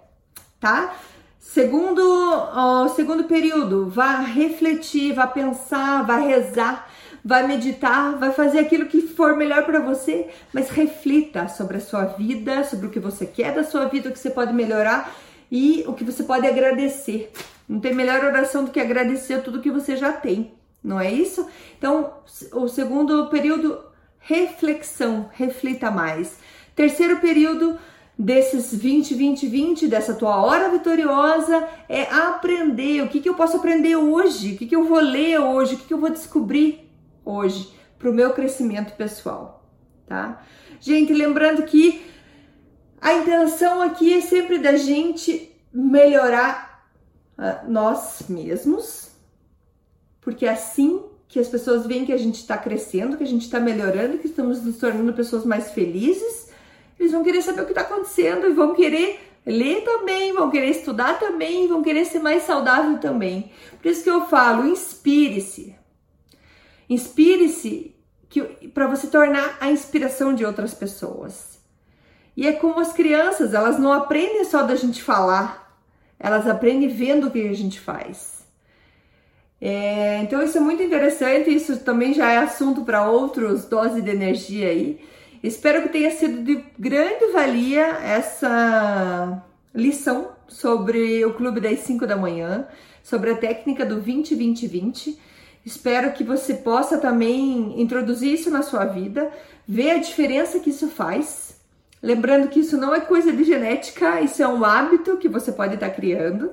tá? 0.59 0.95
Segundo, 1.39 2.01
ó, 2.01 2.87
segundo 2.89 3.23
período, 3.23 3.89
vá 3.89 4.17
refletir, 4.17 5.13
vá 5.13 5.25
pensar, 5.25 6.03
vá 6.05 6.17
rezar, 6.17 6.87
vai 7.23 7.47
meditar, 7.47 8.17
vai 8.17 8.31
fazer 8.31 8.59
aquilo 8.59 8.85
que 8.85 9.01
for 9.01 9.35
melhor 9.35 9.63
para 9.63 9.79
você, 9.79 10.27
mas 10.53 10.69
reflita 10.69 11.47
sobre 11.47 11.77
a 11.77 11.81
sua 11.81 12.05
vida, 12.05 12.63
sobre 12.63 12.87
o 12.87 12.89
que 12.89 12.99
você 12.99 13.25
quer 13.25 13.55
da 13.55 13.63
sua 13.63 13.85
vida, 13.85 14.09
o 14.09 14.11
que 14.11 14.19
você 14.19 14.29
pode 14.29 14.53
melhorar 14.53 15.11
e 15.51 15.83
o 15.87 15.93
que 15.93 16.03
você 16.03 16.23
pode 16.23 16.45
agradecer. 16.45 17.31
Não 17.67 17.79
tem 17.79 17.93
melhor 17.93 18.23
oração 18.23 18.63
do 18.63 18.71
que 18.71 18.79
agradecer 18.79 19.43
tudo 19.43 19.61
que 19.61 19.71
você 19.71 19.95
já 19.95 20.13
tem, 20.13 20.53
não 20.83 20.99
é 20.99 21.11
isso? 21.11 21.47
Então, 21.77 22.13
o 22.53 22.67
segundo 22.67 23.27
período, 23.27 23.79
reflexão, 24.19 25.29
reflita 25.33 25.91
mais. 25.91 26.37
Terceiro 26.75 27.17
período 27.17 27.77
desses 28.17 28.73
20, 28.73 29.13
20, 29.13 29.47
20, 29.47 29.87
dessa 29.87 30.13
tua 30.13 30.41
hora 30.41 30.69
vitoriosa, 30.69 31.67
é 31.87 32.03
aprender. 32.03 33.03
O 33.03 33.09
que, 33.09 33.19
que 33.19 33.29
eu 33.29 33.35
posso 33.35 33.57
aprender 33.57 33.95
hoje? 33.95 34.53
O 34.53 34.57
que, 34.57 34.65
que 34.65 34.75
eu 34.75 34.85
vou 34.85 34.99
ler 34.99 35.39
hoje? 35.39 35.75
O 35.75 35.77
que, 35.77 35.87
que 35.87 35.93
eu 35.93 35.99
vou 35.99 36.09
descobrir 36.09 36.89
hoje 37.23 37.73
para 37.99 38.09
o 38.09 38.13
meu 38.13 38.31
crescimento 38.31 38.95
pessoal, 38.95 39.65
tá? 40.05 40.43
Gente, 40.79 41.11
lembrando 41.13 41.63
que 41.63 42.05
a 42.99 43.13
intenção 43.13 43.81
aqui 43.81 44.13
é 44.13 44.21
sempre 44.21 44.57
da 44.57 44.75
gente 44.75 45.55
melhorar 45.71 46.89
uh, 47.37 47.69
nós 47.69 48.23
mesmos, 48.27 49.11
porque 50.21 50.45
é 50.45 50.49
assim 50.49 51.03
que 51.27 51.39
as 51.39 51.47
pessoas 51.47 51.85
veem 51.85 52.05
que 52.05 52.13
a 52.13 52.17
gente 52.17 52.35
está 52.35 52.57
crescendo, 52.57 53.17
que 53.17 53.23
a 53.23 53.27
gente 53.27 53.43
está 53.43 53.59
melhorando, 53.59 54.17
que 54.17 54.27
estamos 54.27 54.63
nos 54.63 54.77
tornando 54.77 55.13
pessoas 55.13 55.45
mais 55.45 55.71
felizes 55.71 56.47
eles 56.99 57.11
vão 57.11 57.23
querer 57.23 57.41
saber 57.41 57.61
o 57.61 57.65
que 57.65 57.71
está 57.71 57.81
acontecendo 57.81 58.47
e 58.47 58.53
vão 58.53 58.73
querer 58.73 59.19
ler 59.45 59.83
também, 59.83 60.33
vão 60.33 60.49
querer 60.49 60.69
estudar 60.69 61.19
também, 61.19 61.67
vão 61.67 61.81
querer 61.81 62.05
ser 62.05 62.19
mais 62.19 62.43
saudável 62.43 62.97
também. 62.99 63.51
Por 63.81 63.89
isso 63.89 64.03
que 64.03 64.09
eu 64.09 64.25
falo, 64.27 64.67
inspire-se. 64.67 65.75
Inspire-se 66.89 67.95
para 68.73 68.87
você 68.87 69.07
tornar 69.07 69.57
a 69.59 69.71
inspiração 69.71 70.33
de 70.33 70.43
outras 70.43 70.73
pessoas. 70.73 71.56
E 72.37 72.47
é 72.47 72.53
como 72.53 72.79
as 72.79 72.93
crianças, 72.93 73.55
elas 73.55 73.79
não 73.79 73.91
aprendem 73.91 74.45
só 74.45 74.61
da 74.61 74.75
gente 74.75 75.01
falar, 75.01 75.75
elas 76.19 76.47
aprendem 76.47 76.87
vendo 76.87 77.27
o 77.27 77.31
que 77.31 77.49
a 77.49 77.53
gente 77.53 77.79
faz. 77.79 78.45
É, 79.59 80.19
então 80.21 80.43
isso 80.43 80.55
é 80.55 80.61
muito 80.61 80.83
interessante, 80.83 81.49
isso 81.49 81.79
também 81.79 82.13
já 82.13 82.31
é 82.31 82.37
assunto 82.37 82.85
para 82.85 83.09
outros 83.09 83.65
doses 83.65 84.03
de 84.03 84.11
energia 84.11 84.67
aí. 84.67 85.01
Espero 85.41 85.81
que 85.81 85.89
tenha 85.89 86.11
sido 86.11 86.43
de 86.43 86.63
grande 86.77 87.31
valia 87.33 87.87
essa 88.03 89.43
lição 89.73 90.29
sobre 90.47 91.25
o 91.25 91.33
clube 91.33 91.59
das 91.59 91.79
5 91.79 92.05
da 92.05 92.15
manhã, 92.15 92.67
sobre 93.01 93.31
a 93.31 93.37
técnica 93.37 93.83
do 93.83 93.99
20-20-20. 93.99 95.17
Espero 95.65 96.11
que 96.13 96.23
você 96.23 96.53
possa 96.53 96.99
também 96.99 97.81
introduzir 97.81 98.31
isso 98.31 98.51
na 98.51 98.61
sua 98.61 98.85
vida, 98.85 99.31
ver 99.67 99.91
a 99.91 99.97
diferença 99.97 100.59
que 100.59 100.69
isso 100.69 100.87
faz. 100.87 101.46
Lembrando 102.01 102.47
que 102.47 102.59
isso 102.59 102.77
não 102.77 102.93
é 102.93 102.99
coisa 102.99 103.31
de 103.31 103.43
genética, 103.43 104.21
isso 104.21 104.41
é 104.41 104.47
um 104.47 104.63
hábito 104.63 105.17
que 105.17 105.27
você 105.27 105.51
pode 105.51 105.75
estar 105.75 105.89
criando. 105.89 106.51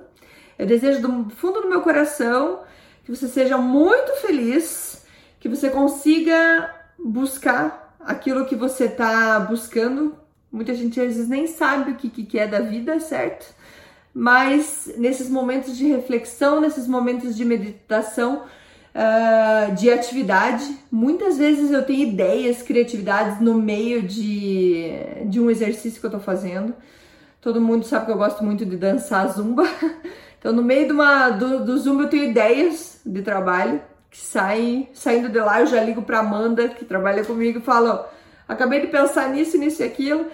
Eu 0.58 0.66
desejo 0.66 1.02
do 1.02 1.30
fundo 1.30 1.60
do 1.60 1.68
meu 1.68 1.82
coração 1.82 2.60
que 3.04 3.14
você 3.14 3.28
seja 3.28 3.58
muito 3.58 4.14
feliz, 4.20 5.04
que 5.38 5.48
você 5.48 5.68
consiga 5.68 6.74
buscar 6.98 7.94
aquilo 8.00 8.46
que 8.46 8.56
você 8.56 8.84
está 8.84 9.38
buscando. 9.40 10.16
Muita 10.50 10.74
gente 10.74 10.98
às 11.00 11.08
vezes 11.08 11.28
nem 11.28 11.46
sabe 11.46 11.90
o 11.90 11.96
que, 11.96 12.08
que 12.08 12.38
é 12.38 12.46
da 12.46 12.60
vida, 12.60 12.98
certo? 13.00 13.54
Mas 14.14 14.94
nesses 14.96 15.28
momentos 15.28 15.76
de 15.76 15.86
reflexão, 15.86 16.60
nesses 16.60 16.86
momentos 16.86 17.36
de 17.36 17.44
meditação, 17.44 18.44
uh, 18.94 19.74
de 19.74 19.90
atividade, 19.90 20.64
muitas 20.90 21.36
vezes 21.36 21.70
eu 21.70 21.84
tenho 21.84 22.08
ideias, 22.08 22.62
criatividades 22.62 23.40
no 23.40 23.54
meio 23.54 24.02
de, 24.02 24.92
de 25.26 25.40
um 25.40 25.50
exercício 25.50 26.00
que 26.00 26.06
eu 26.06 26.10
tô 26.10 26.20
fazendo. 26.20 26.74
Todo 27.40 27.60
mundo 27.60 27.84
sabe 27.84 28.06
que 28.06 28.12
eu 28.12 28.16
gosto 28.16 28.42
muito 28.44 28.64
de 28.64 28.76
dançar 28.76 29.28
zumba. 29.28 29.64
Então, 30.38 30.52
no 30.52 30.62
meio 30.62 30.84
de 30.84 30.92
uma, 30.92 31.30
do, 31.30 31.64
do 31.64 31.78
zumba, 31.78 32.02
eu 32.02 32.10
tenho 32.10 32.24
ideias 32.24 33.00
de 33.02 33.22
trabalho 33.22 33.80
que 34.10 34.18
saem, 34.18 34.90
saindo 34.92 35.30
de 35.30 35.40
lá, 35.40 35.60
eu 35.60 35.66
já 35.66 35.82
ligo 35.82 36.02
para 36.02 36.18
Amanda, 36.18 36.68
que 36.68 36.84
trabalha 36.84 37.24
comigo, 37.24 37.60
e 37.60 37.62
falo: 37.62 38.04
acabei 38.46 38.82
de 38.82 38.88
pensar 38.88 39.30
nisso, 39.30 39.56
nisso 39.56 39.80
e 39.80 39.86
aquilo. 39.86 40.26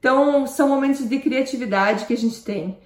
Então, 0.00 0.48
são 0.48 0.68
momentos 0.68 1.08
de 1.08 1.16
criatividade 1.20 2.06
que 2.06 2.12
a 2.12 2.16
gente 2.16 2.42
tem. 2.42 2.76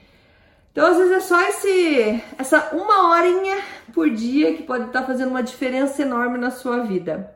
Então, 0.76 0.88
às 0.88 0.98
vezes 0.98 1.12
é 1.12 1.20
só 1.20 1.40
esse, 1.48 2.22
essa 2.36 2.76
uma 2.76 3.08
horinha 3.08 3.56
por 3.94 4.10
dia 4.10 4.52
que 4.52 4.62
pode 4.62 4.84
estar 4.84 5.00
tá 5.00 5.06
fazendo 5.06 5.30
uma 5.30 5.42
diferença 5.42 6.02
enorme 6.02 6.36
na 6.36 6.50
sua 6.50 6.80
vida, 6.80 7.34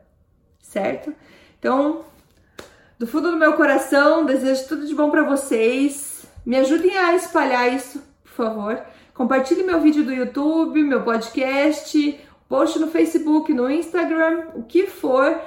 certo? 0.61 1.11
Então, 1.57 2.05
Do 2.99 3.07
fundo 3.07 3.31
do 3.31 3.37
meu 3.37 3.53
coração, 3.53 4.25
desejo 4.27 4.67
tudo 4.67 4.85
de 4.85 4.93
bom 4.93 5.09
para 5.09 5.23
vocês. 5.23 6.23
Me 6.45 6.55
ajudem 6.57 6.95
a 6.95 7.15
espalhar 7.15 7.73
isso, 7.73 7.99
por 8.23 8.31
favor. 8.31 8.79
Compartilhe 9.11 9.63
meu 9.63 9.81
vídeo 9.81 10.03
do 10.03 10.13
YouTube, 10.13 10.83
meu 10.83 11.01
podcast, 11.01 12.19
post 12.47 12.77
no 12.77 12.91
Facebook, 12.91 13.51
no 13.55 13.71
Instagram, 13.71 14.49
o 14.53 14.61
que 14.61 14.85
for, 14.85 15.41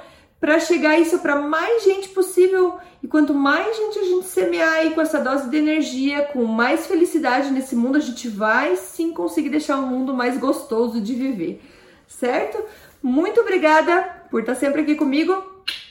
para 0.45 0.59
chegar 0.59 0.99
isso 0.99 1.17
para 1.17 1.37
mais 1.37 1.83
gente 1.83 2.09
possível. 2.09 2.77
E 3.01 3.07
quanto 3.07 3.33
mais 3.33 3.75
gente 3.75 3.97
a 3.97 4.03
gente 4.03 4.27
semear 4.27 4.73
aí 4.73 4.91
com 4.91 5.01
essa 5.01 5.19
dose 5.19 5.49
de 5.49 5.57
energia, 5.57 6.21
com 6.21 6.45
mais 6.45 6.85
felicidade 6.85 7.49
nesse 7.49 7.75
mundo, 7.75 7.97
a 7.97 7.99
gente 7.99 8.27
vai 8.27 8.75
sim 8.75 9.11
conseguir 9.11 9.49
deixar 9.49 9.77
o 9.77 9.87
mundo 9.87 10.13
mais 10.13 10.37
gostoso 10.37 11.01
de 11.01 11.15
viver, 11.15 11.63
certo? 12.07 12.63
Muito 13.01 13.41
obrigada 13.41 14.03
por 14.29 14.41
estar 14.41 14.53
sempre 14.53 14.81
aqui 14.81 14.93
comigo. 14.93 15.35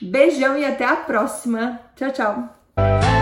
Beijão 0.01 0.57
e 0.57 0.63
até 0.63 0.85
a 0.85 0.95
próxima. 0.95 1.81
Tchau, 1.97 2.11
tchau. 2.11 3.14